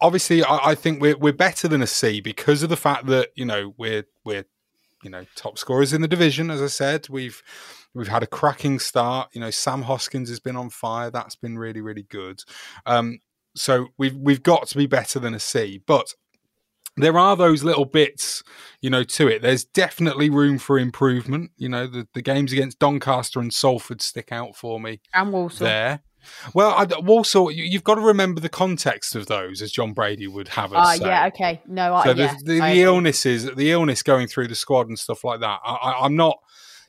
[0.00, 3.30] obviously, I, I think we're we're better than a C because of the fact that
[3.34, 4.44] you know we're we're
[5.02, 6.50] you know top scorers in the division.
[6.50, 7.42] As I said, we've
[7.94, 9.30] we've had a cracking start.
[9.32, 11.10] You know, Sam Hoskins has been on fire.
[11.10, 12.42] That's been really really good.
[12.84, 13.20] Um,
[13.54, 16.14] so we've we've got to be better than a C, but.
[16.98, 18.42] There are those little bits,
[18.80, 19.42] you know, to it.
[19.42, 21.50] There's definitely room for improvement.
[21.58, 25.66] You know, the, the games against Doncaster and Salford stick out for me and Walsall.
[25.66, 26.00] there.
[26.54, 30.26] Well, I, Walsall, you, you've got to remember the context of those, as Jon Brady
[30.26, 31.06] would have us Ah, say.
[31.06, 31.62] yeah, okay.
[31.66, 34.98] No, I, So yeah, the, the, the illnesses, the illness going through the squad and
[34.98, 35.60] stuff like that.
[35.64, 36.38] I, I, I'm not,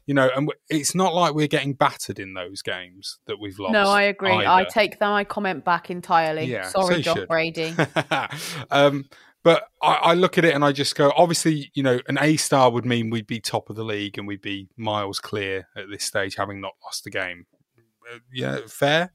[0.06, 3.74] you know, and it's not like we're getting battered in those games that we've lost.
[3.74, 4.32] No, I agree.
[4.32, 6.46] I take that I comment back entirely.
[6.46, 7.28] Yeah, Sorry, you John should.
[7.28, 7.74] Brady.
[8.72, 9.06] um,
[9.44, 12.36] but I, I look at it and I just go, obviously, you know, an A
[12.38, 15.86] star would mean we'd be top of the league and we'd be miles clear at
[15.90, 17.46] this stage, having not lost a game.
[18.14, 19.14] Uh, yeah, fair.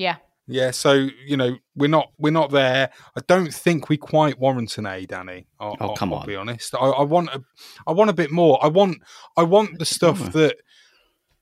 [0.00, 0.16] Yeah.
[0.52, 0.92] Yeah, so
[1.26, 2.90] you know we're not we're not there.
[3.16, 5.46] I don't think we quite warrant an A, Danny.
[5.60, 6.26] I'll, Oh, I'll- come I'll on.
[6.26, 6.74] be honest.
[6.74, 7.40] I, I want a,
[7.86, 8.58] I want a bit more.
[8.60, 8.96] I want
[9.36, 10.30] I want the stuff on.
[10.32, 10.56] that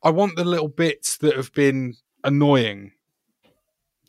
[0.03, 2.93] I want the little bits that have been annoying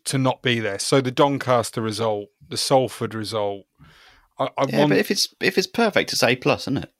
[0.05, 0.79] to not be there.
[0.79, 3.65] So the Doncaster result, the Salford result.
[4.37, 4.89] I, I Yeah, want.
[4.89, 6.91] but if it's if it's perfect, it's A plus, isn't it?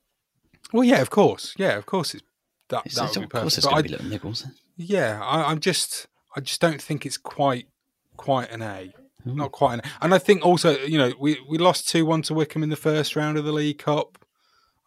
[0.72, 2.14] well, yeah, of course, yeah, of course.
[2.14, 2.24] It's
[2.70, 2.84] that.
[2.86, 3.56] It's, that it's- would be of course, perfect.
[3.56, 4.46] there's But going to be little niggles.
[4.78, 6.08] Yeah, I, I'm just,
[6.40, 7.68] I just don't think it's quite,
[8.16, 8.94] quite an A.
[9.26, 9.36] Hmm.
[9.36, 9.82] Not quite an.
[10.00, 12.78] And I think also, you know, we we lost two one to Wycombe in the
[12.78, 14.18] first round of the League Cup.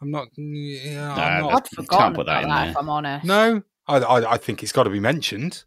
[0.01, 0.29] I'm not.
[0.39, 1.55] Yeah, Nah, I'm not.
[1.55, 3.27] I'd forgotten put that in that, if I'm honest.
[3.27, 5.65] No, I, I, I think it's got to be mentioned.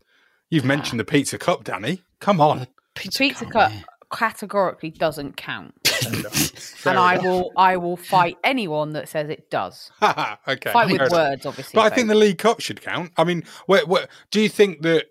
[0.50, 2.02] You've mentioned the Pizza Cup, Danny.
[2.20, 2.66] Come on.
[2.96, 3.82] Pizza, The pizza Cup, yeah.
[4.12, 9.92] categorically doesn't count, Fair and I will I will fight anyone that says it does.
[10.02, 10.72] okay.
[10.72, 11.78] Fight with words, obviously.
[11.78, 13.12] But I think the League Cup should count.
[13.18, 15.06] I mean, where, where, do you think that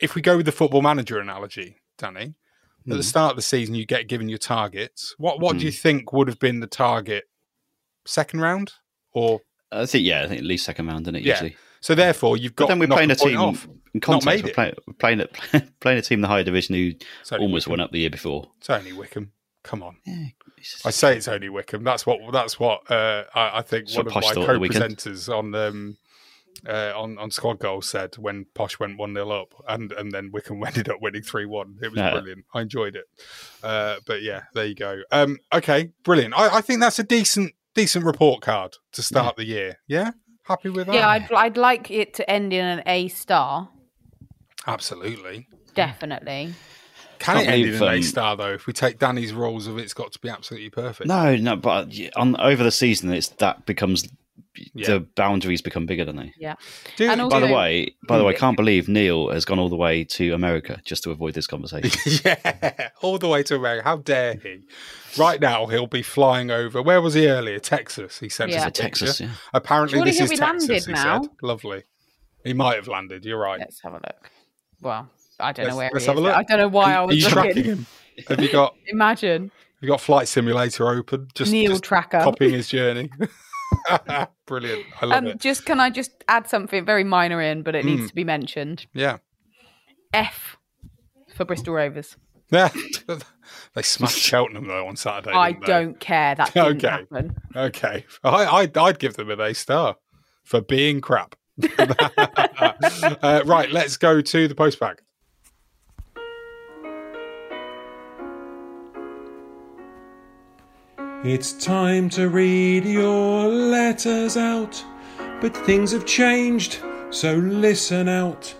[0.00, 2.32] if we go with the football manager analogy, Danny, at
[2.84, 2.96] Hmm.
[2.96, 5.14] the start of the season you get given your targets.
[5.18, 7.24] What what do you think would have been the target?
[8.06, 8.72] Second round
[9.12, 9.40] or
[9.72, 11.22] I think yeah, I think at least second round, isn't it?
[11.24, 11.32] yeah?
[11.34, 11.56] Usually.
[11.80, 13.66] So therefore you've But got then we're playing a team off.
[13.94, 14.44] in context.
[14.44, 15.26] We're playing, we're playing, a,
[15.80, 16.92] playing a team in the higher division who
[17.36, 17.70] almost Wycombe.
[17.72, 18.50] went up the year before.
[18.58, 19.32] It's only Wycombe.
[19.64, 19.96] Come on.
[20.06, 20.26] Yeah,
[20.84, 21.82] I say it's only Wycombe.
[21.82, 24.58] That's what that's what uh, I, I think That's one of my thought at the
[24.60, 24.98] weekend.
[24.98, 25.96] co-presenters on um,
[26.68, 30.30] uh, on on squad goals said when Posh went one 0 up, and and then
[30.32, 31.76] Wycombe ended up winning three one.
[31.82, 32.12] It was Yeah.
[32.12, 32.44] brilliant.
[32.54, 33.04] I enjoyed it.
[33.62, 35.00] Uh, but yeah, there you go.
[35.10, 36.34] Um, okay, brilliant.
[36.36, 39.78] I, I think that's a decent decent report card to start the year.
[39.86, 40.12] Yeah,
[40.44, 40.94] happy with that.
[40.94, 43.68] yeah, I'd I'd like it to end in an A star,
[44.66, 45.48] absolutely.
[45.74, 46.54] definitely.
[47.18, 48.52] Can Can't it end believe, in an A um, star though?
[48.52, 51.08] If we take Danny's rules of it's got to be absolutely perfect.
[51.08, 54.06] No, no, but on over the season, it's that becomes
[54.74, 54.86] Yeah.
[54.94, 56.32] the boundaries become bigger, don't they?
[56.38, 56.54] Yeah.
[56.96, 58.58] Do- And By the way, by the way, I can't mm.
[58.58, 62.20] believe Neil has gone all the way to America just to avoid this conversation.
[62.24, 63.84] yeah, all the way to America.
[63.84, 64.60] How dare he?
[65.18, 66.80] Right now, he'll be flying over.
[66.82, 67.58] Where was he earlier?
[67.58, 68.18] Texas.
[68.18, 69.24] He sent us a Texas, picture.
[69.32, 69.38] yeah.
[69.54, 70.68] Apparently, Surely this is Texas.
[70.68, 71.22] landed he now.
[71.22, 71.30] said.
[71.42, 71.82] Lovely.
[72.44, 73.24] He might have landed.
[73.24, 73.58] You're right.
[73.58, 74.30] Let's have a look.
[74.80, 75.08] Well,
[75.40, 76.20] I don't know Let's- where let's he have is.
[76.20, 76.34] a look.
[76.36, 77.64] I don't know why I Are was you tracking looking.
[77.76, 77.86] him?
[78.28, 78.74] Have you got?
[78.86, 81.28] Imagine Have you got Flight Simulator open?
[81.34, 82.20] Just Neil just Tracker.
[82.20, 83.10] copying his journey.
[84.46, 84.84] Brilliant.
[85.00, 85.38] I love Um, it.
[85.40, 87.90] just can I just add something very minor in, but it Hmm.
[87.96, 88.86] needs to be mentioned.
[88.94, 89.18] Yeah.
[90.12, 90.56] F
[91.34, 92.16] for Bristol Rovers.
[92.50, 92.68] Yeah.
[93.74, 95.36] they smashed Cheltenham though on Saturday.
[95.36, 96.34] I don't care.
[96.36, 96.88] That didn't Okay.
[96.88, 97.36] happen.
[97.54, 99.96] Okay, I, I'd, I'd give them an A star
[100.44, 101.34] for being crap.
[101.78, 104.98] uh, right, let's go to the postbag.
[111.28, 114.84] It's time to read your letters out,
[115.40, 116.78] but things have changed,
[117.10, 118.54] so listen out.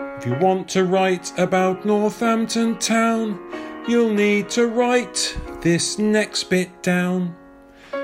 [0.00, 3.38] If you want to write about Northampton Town,
[3.86, 7.36] you'll need to write this next bit down.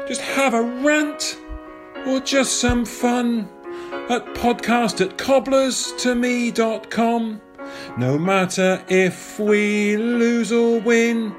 [0.06, 1.40] Just have a rant
[2.06, 3.48] or just some fun
[4.08, 7.40] at podcast at cobblers to cobblerstome.com.
[7.98, 11.34] No matter if we lose or win,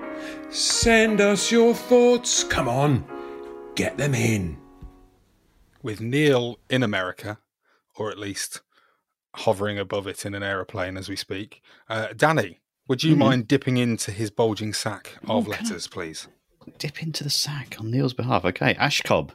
[0.52, 2.44] send us your thoughts.
[2.44, 3.06] Come on,
[3.76, 4.58] get them in.
[5.82, 7.40] With Neil in America,
[7.96, 8.62] or at least
[9.36, 11.62] hovering above it in an aeroplane as we speak.
[11.90, 13.20] Uh, Danny, would you Mhm.
[13.20, 16.28] mind dipping into his bulging sack of Oh, letters, please?
[16.78, 18.46] Dip into the sack on Neil's behalf.
[18.46, 19.32] Okay, Ash Cobb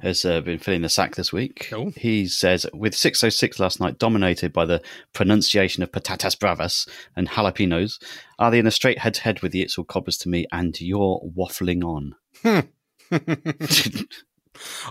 [0.00, 1.66] has uh, been filling the sack this week.
[1.70, 1.92] Cool.
[1.96, 4.82] He says, with 606 last night dominated by the
[5.12, 8.02] pronunciation of patatas bravas and jalapenos,
[8.38, 10.46] are they in a straight head to head with the It's All Cobblers to me
[10.52, 12.14] and you're waffling on?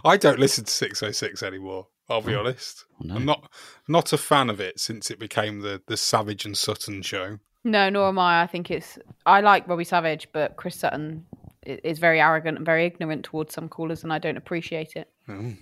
[0.04, 1.88] I don't listen to 606 anymore.
[2.10, 2.86] I'll be honest.
[3.00, 3.16] Oh, no.
[3.16, 3.50] I'm not
[3.88, 7.40] not a fan of it since it became the the Savage and Sutton show.
[7.64, 8.42] No, nor am I.
[8.42, 8.98] I think it's.
[9.26, 13.54] I like Robbie Savage, but Chris Sutton i- is very arrogant and very ignorant towards
[13.54, 15.10] some callers, and I don't appreciate it.
[15.30, 15.54] Oh.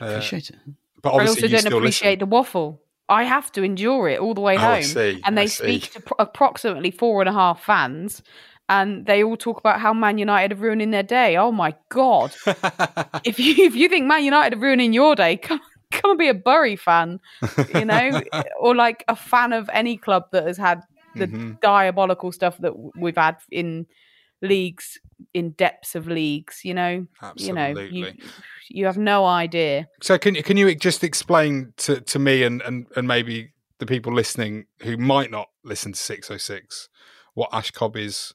[0.00, 0.56] Appreciate it.
[1.02, 2.80] But I also you don't still appreciate the waffle.
[3.08, 4.72] I have to endure it all the way Oh, home.
[4.72, 5.78] I see, And they I see.
[5.78, 8.22] speak to pro- approximately four and a half fans,
[8.68, 11.36] and they all talk about how Man United are ruining their day.
[11.36, 12.34] Oh my god!
[13.24, 15.60] if you if you think Man United are ruining your day, come
[15.90, 17.20] come and be a Bury fan,
[17.74, 18.22] you know,
[18.58, 20.80] or like a fan of any club that has had
[21.14, 21.60] the Mhm.
[21.60, 23.86] diabolical stuff that we've had in
[24.42, 24.98] leagues,
[25.32, 26.60] in depths of leagues.
[26.64, 27.88] You know, Absolutely.
[27.90, 28.12] you know, you,
[28.68, 29.88] you have no idea.
[30.02, 34.12] So can can you just explain to, to me and, and, and maybe the people
[34.12, 36.88] listening who might not listen to 606
[37.34, 38.32] what Ash Cobb is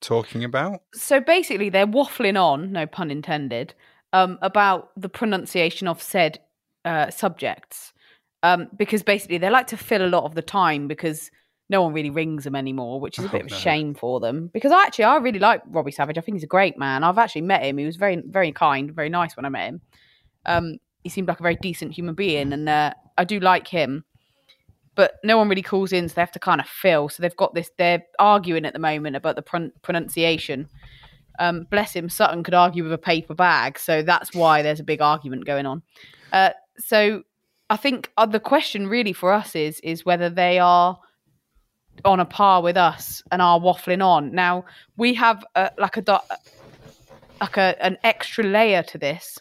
[0.00, 0.82] talking about?
[0.94, 3.74] so basically they're waffling on no pun intended
[4.12, 6.38] um, about the pronunciation of said
[6.84, 7.92] uh, subjects
[8.42, 11.30] um, because basically they like to fill a lot of the time because
[11.68, 13.56] no one really rings them anymore, which is a Oh, bit of a no.
[13.56, 14.48] shame for them.
[14.52, 16.18] Because I actually I really like Robbie Savage.
[16.18, 17.02] I think he's a great man.
[17.04, 17.78] I've actually met him.
[17.78, 19.80] He was very very kind, very nice when I met him.
[20.44, 24.04] Um, he seemed like a very decent human being, and uh, I do like him.
[24.94, 27.08] But no one really calls in, so they have to kind of fill.
[27.08, 27.70] So they've got this.
[27.78, 30.68] They're arguing at the moment about the pron- pronunciation.
[31.38, 34.84] Um, bless him, Sutton could argue with a paper bag, so that's why there's a
[34.84, 35.82] big argument going on.
[36.30, 37.22] Uh, so
[37.70, 40.98] I think uh, the question really for us is is whether they are
[42.04, 44.34] on a par with us and are waffling on.
[44.34, 44.64] Now
[44.96, 46.20] we have uh, like a
[47.40, 49.38] like a, an extra layer to this,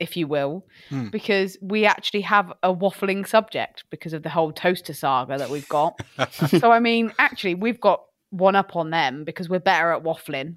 [0.00, 1.08] if you will, Hmm.
[1.08, 5.68] because we actually have a waffling subject because of the whole toaster saga that we've
[5.68, 6.00] got.
[6.48, 10.56] so I mean, actually, we've got one up on them because we're better at waffling.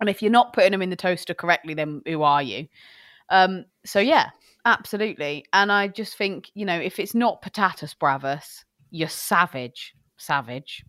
[0.00, 2.68] And if you're not putting them in the toaster correctly, then who are you?
[3.28, 4.30] Um, so yeah,
[4.64, 5.44] absolutely.
[5.52, 10.84] And I just think, you know, if it's not patatas bravas, you're savage, savage.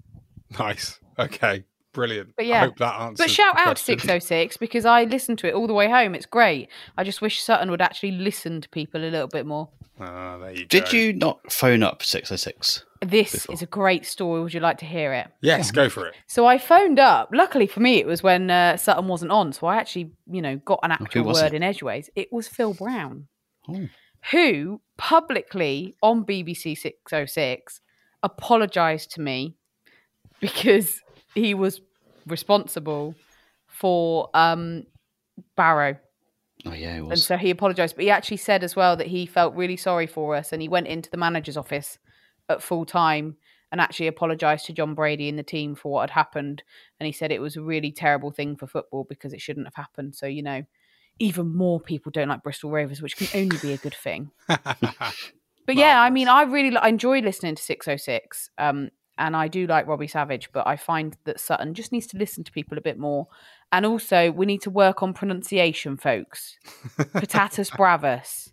[0.60, 1.00] Nice.
[1.18, 1.64] Okay.
[1.94, 2.34] Brilliant.
[2.38, 3.18] But yeah, I hope that answers.
[3.26, 6.16] but shout the out to 606 because I listened to it all the way home.
[6.16, 6.70] It's great.
[6.98, 9.68] I just wish Sutton would actually listen to people a little bit more.
[10.00, 10.98] Ah, there you Did go.
[10.98, 12.86] you not phone up 606?
[13.02, 14.42] This is a great story.
[14.42, 15.28] Would you like to hear it?
[15.42, 16.16] Yes, go for it.
[16.28, 17.30] So I phoned up.
[17.34, 20.56] Luckily for me, it was when uh, Sutton wasn't on, so I actually, you know,
[20.64, 21.54] got an actual word it?
[21.56, 22.10] in edgeways.
[22.16, 23.28] It was Phil Brown,
[23.70, 23.90] Oh.
[24.32, 27.82] who publicly on BBC 606
[28.24, 29.56] apologised to me
[30.40, 31.02] because
[31.34, 31.82] he was
[32.28, 33.16] responsible
[33.68, 34.84] for um,
[35.56, 35.98] Barrow.
[36.66, 39.26] Oh, yeah, it And so he apologised, but he actually said as well that he
[39.26, 41.98] felt really sorry for us, and he went into the manager's office
[42.50, 43.38] at full time
[43.72, 46.62] and actually apologised to Jon Brady and the team for what had happened.
[47.00, 49.76] And he said it was a really terrible thing for football because it shouldn't have
[49.76, 50.14] happened.
[50.16, 50.64] So you know,
[51.20, 54.32] even more people don't like Bristol Rovers, which can only be a good thing.
[55.66, 58.50] But yeah, I mean, I really I enjoy listening to 606.
[58.58, 62.18] Um, and I do like Robbie Savage, but I find that Sutton just needs to
[62.18, 63.28] listen to people a bit more.
[63.72, 66.58] And also, we need to work on pronunciation, folks.
[66.98, 68.52] Patatas bravas.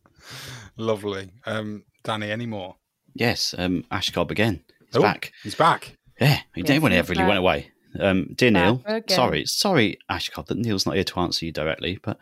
[0.76, 1.30] Lovely.
[1.46, 2.76] Um, Danny, any more?
[3.14, 4.62] Yes, um, Ash Cobb again.
[4.86, 5.32] He's Oh, back.
[5.42, 5.96] He's back.
[6.20, 7.28] Yeah, he Yes, didn't when he ever really back.
[7.28, 7.70] went away.
[7.98, 11.98] Um, dear Neil, sorry, sorry, Ash Cobb, that Neil's not here to answer you directly,
[12.02, 12.18] but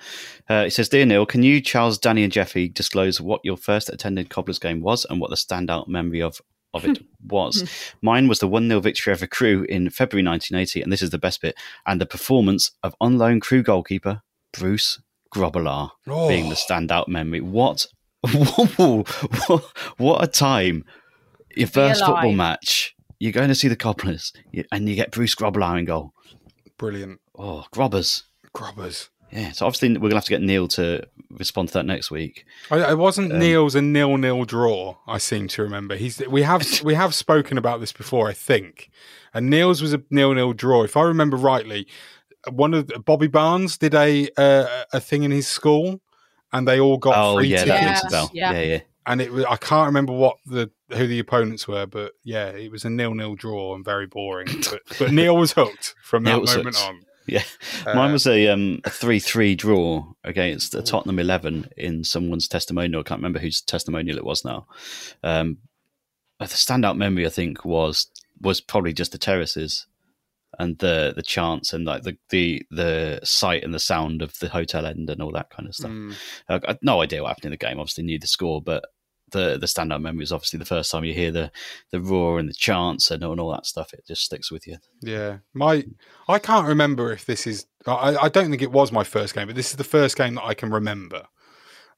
[0.48, 3.88] uh, he says, Dear Neil, can you, Charles, Danny, and Jeffy disclose what your first
[3.88, 6.40] attended Cobblers game was and what the standout memory of,
[6.72, 6.98] of it
[7.28, 7.68] was?
[8.00, 11.18] Mine was the 1 0 victory over Crewe in February 1980, and this is the
[11.18, 11.56] best bit,
[11.86, 15.00] and the performance of on loan Crewe goalkeeper Bruce
[15.34, 16.28] Grobbelaar Oh.
[16.28, 17.40] being the standout memory.
[17.40, 17.86] What,
[18.76, 19.64] what,
[19.98, 20.84] what a time!
[21.56, 24.32] Your first football match, you're going to see the Cobblers,
[24.72, 26.12] and you get Bruce Grobbelaar in goal.
[26.78, 27.20] Brilliant.
[27.38, 28.22] Oh, Grobbers.
[28.54, 29.08] Grobbers.
[29.32, 32.10] Yeah, so obviously we're going to have to get Neil to respond to that next
[32.12, 32.44] week.
[32.70, 34.96] I, it wasn't Um, Neil's a nil-nil draw.
[35.06, 35.96] I seem to remember.
[35.96, 38.28] He's we have we have spoken about this before.
[38.28, 38.88] I think,
[39.34, 40.84] and Neil's was a nil-nil draw.
[40.84, 41.88] If I remember rightly,
[42.50, 46.00] one of Bobby Barnes did a uh, a thing in his school,
[46.52, 48.02] and they all got Oh, free yeah, that tickets.
[48.14, 48.30] rings a.
[48.32, 48.52] Yeah.
[48.52, 48.80] Yeah, yeah.
[49.06, 52.70] And it was I can't remember what the who the opponents were, but yeah, it
[52.72, 54.48] was a nil-nil draw and very boring.
[54.70, 56.82] But, but Neil was hooked from that moment hooked.
[56.82, 57.02] on.
[57.28, 57.42] Yeah,
[57.84, 62.48] Uh, mine was a um a three three draw against the Tottenham eleven in someone's
[62.48, 63.00] testimonial.
[63.00, 64.66] I can't remember whose testimonial it was now.
[65.24, 65.58] Um,
[66.38, 68.08] but the standout memory I think was
[68.40, 69.86] was probably just the terraces
[70.58, 74.48] and the the chants and like the the the sight and the sound of the
[74.48, 75.90] hotel end and all that kind of stuff.
[75.90, 76.14] Mm.
[76.48, 77.78] Uh, I had no idea what happened in the game.
[77.80, 78.84] Obviously knew the score, but
[79.32, 81.50] the the standout memory is obviously the first time you hear the
[81.90, 83.92] the roar and the chants and, and all that stuff.
[83.92, 84.76] It just sticks with you.
[85.02, 85.84] Yeah, my
[86.28, 87.66] I can't remember if this is.
[87.86, 90.34] I, I don't think it was my first game, but this is the first game
[90.34, 91.26] that I can remember.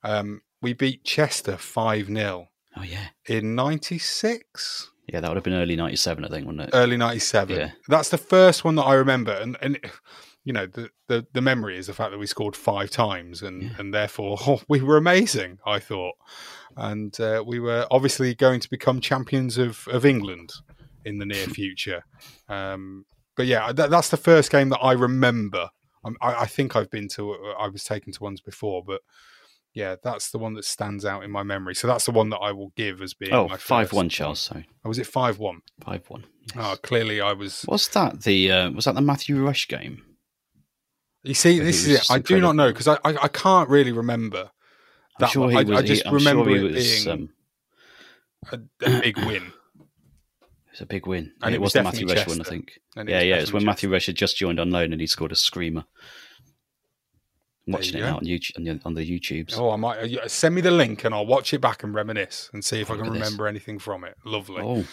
[0.02, 5.20] Um, we beat Chester five 0 Oh yeah, in '96, yeah.
[5.20, 6.70] That would have been early '97, I think, wouldn't it?
[6.74, 7.56] early '97.
[7.56, 7.70] Yeah.
[7.88, 9.80] That's the first one that I remember, and and
[10.44, 13.74] you know the, the the memory is the fact that we scored five times, and
[13.78, 15.58] and therefore oh, we were amazing.
[15.66, 16.14] I thought,
[16.78, 20.50] and uh, we were obviously going to become champions of of England
[21.04, 22.04] in the near future.
[22.48, 23.04] Um,
[23.36, 25.68] but yeah, that, that's the first game that I remember.
[26.04, 27.34] Um, I, I think I've been to.
[27.58, 29.00] I was taken to ones before, but
[29.74, 31.74] yeah, that's the one that stands out in my memory.
[31.74, 34.40] So that's the one that I will give as being Oh, my five one, Charles.
[34.40, 35.60] So Oh, was it five one?
[35.84, 36.24] five one.
[36.56, 37.64] Oh, clearly I was.
[37.68, 40.02] Was that the uh, was that the Matthew Rush game?
[41.22, 42.10] You see, this is it.
[42.10, 44.50] I do not know because I, I I can't really remember.
[45.18, 45.78] I'm That sure he I, was.
[45.78, 47.04] I just he, I'm remember sure he it was.
[47.04, 47.28] being um,
[48.52, 48.54] a,
[48.96, 49.52] a big win.
[50.72, 51.32] It's a big win.
[51.42, 52.50] And it, it was was the Matthew definitely Rush one, I Chester.
[52.50, 52.80] think.
[52.96, 53.34] And it yeah, was yeah.
[53.36, 55.84] It's when definitely Matthew Rush had just joined on loan and he scored a screamer.
[57.66, 58.06] I'm watching it go.
[58.10, 59.58] now on YouTube on the, on YouTubes.
[59.58, 62.48] Oh, I might uh, send me the link and I'll watch it back and reminisce
[62.52, 63.26] and see if Oh, I can look at this.
[63.28, 64.14] remember anything from it.
[64.24, 64.62] Lovely.
[64.62, 64.84] Oh,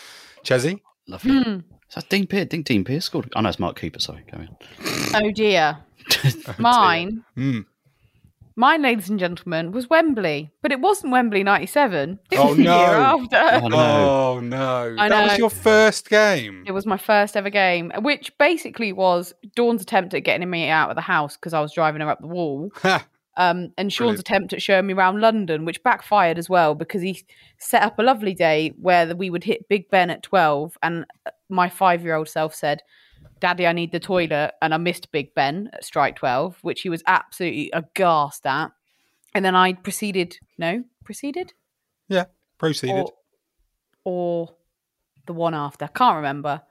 [0.43, 1.41] Chezzy, lovely.
[1.43, 1.59] Hmm.
[1.93, 2.47] That's Dean Pierce.
[2.49, 3.31] Think Dean Pierce scored.
[3.35, 3.99] Oh no, it's Mark Cooper.
[3.99, 4.57] Sorry, carry on.
[5.23, 5.77] Oh dear.
[6.59, 7.65] Mine, Mm.
[8.55, 12.19] Mine, ladies and gentlemen, was Wembley, but it wasn't Wembley '97.
[12.31, 12.77] It Oh was the no!
[12.79, 13.35] year after.
[13.65, 13.77] Oh, no.
[13.77, 14.95] Oh no!
[14.99, 16.63] I That was your first game.
[16.65, 20.89] It was my first ever game, which basically was Dawn's attempt at getting me out
[20.89, 22.71] of the house because I was driving her up the wall.
[23.37, 24.19] Um, and Sean's Brilliant.
[24.21, 27.21] attempt at showing me around London, which backfired as well because he
[27.57, 30.77] set up a lovely day where we would hit Big Ben at 12.
[30.81, 32.81] And uh, my five year old self said,
[33.39, 34.53] Daddy, I need the toilet.
[34.61, 38.71] And I missed Big Ben at strike 12, which he was absolutely aghast at.
[39.33, 41.53] And then I proceeded, no, proceeded?
[42.07, 42.25] Yeah,
[42.57, 43.05] proceeded.
[43.05, 43.13] Or,
[44.05, 44.55] or
[45.25, 45.87] the one after.
[45.87, 46.61] Can't remember.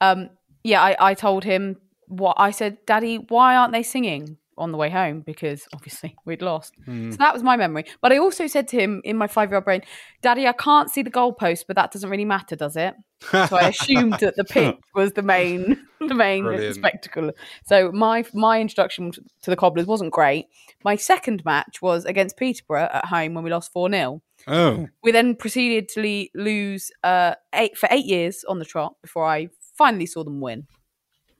[0.00, 0.30] Um,
[0.64, 1.76] yeah, I, I told him
[2.08, 5.20] what I said, Daddy, why aren't they singing on the way home?
[5.20, 6.74] Because obviously we'd lost.
[6.84, 7.10] Hmm.
[7.10, 7.84] So that was my memory.
[8.00, 9.82] But I also said to him in my five year old brain,
[10.22, 12.94] Daddy, I can't see the goalpost, but that doesn't really matter, does it?
[13.30, 16.74] So I assumed that the pitch was the main the main Brilliant.
[16.76, 17.32] spectacle.
[17.66, 20.46] So my my introduction to the Cobblers wasn't great.
[20.84, 24.22] My second match was against Peterborough at home when we lost 4 0.
[24.46, 28.94] oh, We then proceeded to le- lose uh, eight for eight years on the trot
[29.02, 30.66] before I finally saw them win.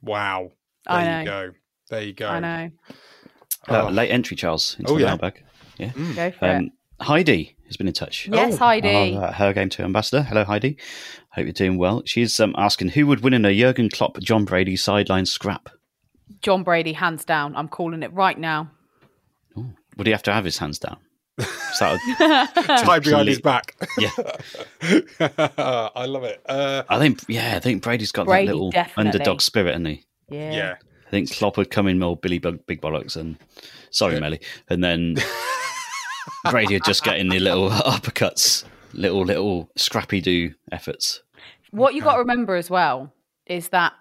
[0.01, 0.51] wow!
[0.85, 1.31] There I you know.
[1.31, 1.51] go.
[1.89, 2.27] There you go.
[2.27, 2.71] I know.
[3.69, 3.89] Uh, Oh.
[3.89, 4.75] late entry, Charles.
[4.79, 5.07] Into Oh, the yeah.
[5.07, 5.43] mailbag.
[5.77, 5.91] Yeah.
[6.15, 6.55] Go for it.
[6.55, 6.71] Um,
[7.01, 8.27] Heidi has been in touch.
[8.31, 9.15] Yes, Heidi.
[9.15, 10.23] Our, uh, her game to ambassador.
[10.23, 10.77] Hello, Heidi.
[11.33, 12.01] Hope you're doing well.
[12.05, 15.69] She's um, asking who would win in a Jurgen Klopp Jon Brady sideline scrap.
[16.41, 17.55] Jon Brady, hands down.
[17.55, 18.71] I'm calling it right now.
[19.55, 20.97] Would he have to have his hands down?
[21.73, 23.75] So would- Tied behind his back.
[23.99, 24.09] yeah,
[25.19, 26.41] I love it.
[26.47, 29.11] Uh, I think yeah, I think Brady's got Brady, that little definitely.
[29.11, 30.05] underdog spirit, hasn't he?
[30.29, 30.51] Yeah.
[30.51, 30.75] yeah.
[31.07, 33.37] I think Klopp would come in more Billy Bug, Big Bollocks and
[33.91, 35.15] sorry, Melly, and then
[36.51, 41.21] Brady would just get in the little uppercuts, little little scrappy do efforts.
[41.71, 43.13] What you got to remember as well
[43.45, 43.93] is that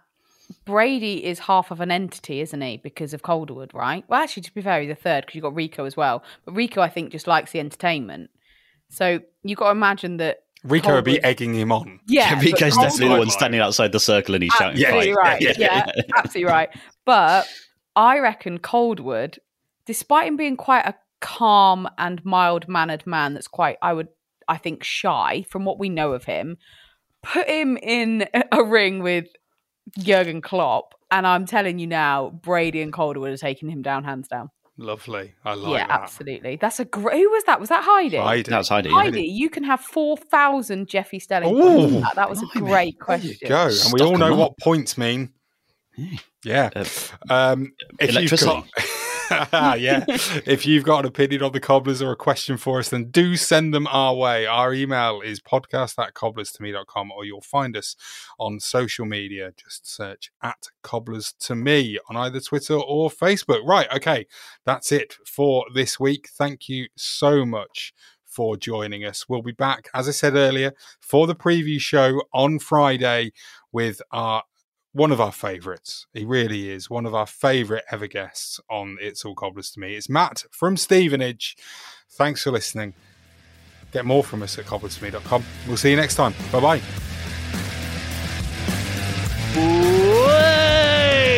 [0.64, 2.76] Brady is half of an entity, isn't he?
[2.76, 4.04] Because of Calderwood, right?
[4.08, 6.22] Well, actually, to be fair, he's a third because you've got Rico as well.
[6.44, 8.30] But Rico, I think, just likes the entertainment.
[8.88, 12.00] So you've got to imagine that Rico would be egging him on.
[12.06, 14.82] Yeah, but Rico's definitely the one standing outside the circle and he's shouting.
[14.82, 15.42] Absolutely fight.
[15.42, 15.58] right.
[15.58, 16.68] Yeah, absolutely right.
[17.06, 17.46] But
[17.94, 19.38] I reckon Calderwood,
[19.86, 24.08] despite him being quite a calm and mild mannered man, that's quite, I would,
[24.48, 26.58] I think, shy from what we know of him,
[27.22, 29.26] put him in a ring with
[29.98, 34.28] Jurgen Klopp, and I'm telling you now, Brady and Calderwood are taking him down hands
[34.28, 34.50] down.
[34.78, 35.32] Lovely.
[35.42, 35.70] I like that.
[35.70, 36.00] yeah, that.
[36.02, 36.56] absolutely.
[36.56, 37.16] That's a great.
[37.16, 37.58] Who was that?
[37.60, 38.18] Was that Heidi?
[38.18, 38.50] Heidi.
[38.50, 38.90] That's Heidi.
[38.90, 38.94] yeah.
[38.96, 41.56] Heidi, you can have four thousand Jeffy Stelling.
[41.56, 42.14] Ooh, that.
[42.16, 42.68] that was a blimey.
[42.68, 43.38] great There question.
[43.40, 43.62] you go.
[43.62, 45.32] And we Stock all know 'em what points mean.
[46.44, 46.70] Yeah.
[46.74, 46.84] Uh,
[47.28, 48.64] Um, if you've electricity.
[49.30, 50.04] got, yeah,
[50.46, 53.34] if you've got an opinion on the cobblers or a question for us, then do
[53.36, 54.46] send them our way.
[54.46, 57.96] Our email is podcast at cobblerstome.com or you'll find us
[58.38, 59.52] on social media.
[59.56, 63.66] Just search at cobblers to me on either Twitter or Facebook.
[63.66, 63.88] Right.
[63.92, 64.26] Okay.
[64.64, 66.28] That's it for this week.
[66.32, 67.92] Thank you so much
[68.24, 69.28] for joining us.
[69.28, 73.32] We'll be back, as I said earlier, for the preview show on Friday
[73.72, 74.42] with our
[74.96, 76.06] one of our favourites.
[76.14, 79.94] He really is one of our favourite ever guests on It's All Cobblers to Me.
[79.94, 81.54] It's Matt from Stevenage.
[82.12, 82.94] Thanks for listening.
[83.92, 85.44] Get more from us at cobblerstome.com.
[85.68, 86.34] We'll see you next time.
[86.50, 86.80] Bye bye.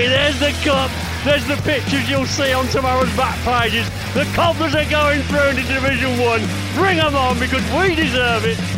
[0.06, 0.90] There's the cup.
[1.24, 3.88] There's the pictures you'll see on tomorrow's back pages.
[4.14, 6.40] The Cobblers are going through into Division 1.
[6.74, 8.77] Bring them on because we deserve it.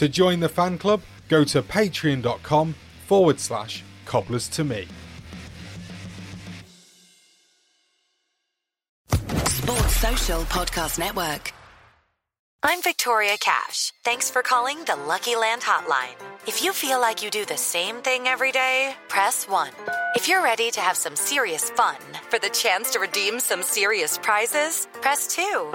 [0.00, 2.74] To join the fan club, go to patreon.com
[3.06, 4.88] forward slash cobblers to me.
[9.10, 11.52] Sports Social Podcast Network.
[12.62, 13.92] I'm Victoria Cash.
[14.02, 16.16] Thanks for calling the Lucky Land Hotline.
[16.46, 19.68] If you feel like you do the same thing every day, press 1.
[20.14, 21.98] If you're ready to have some serious fun
[22.30, 25.74] for the chance to redeem some serious prizes, press 2.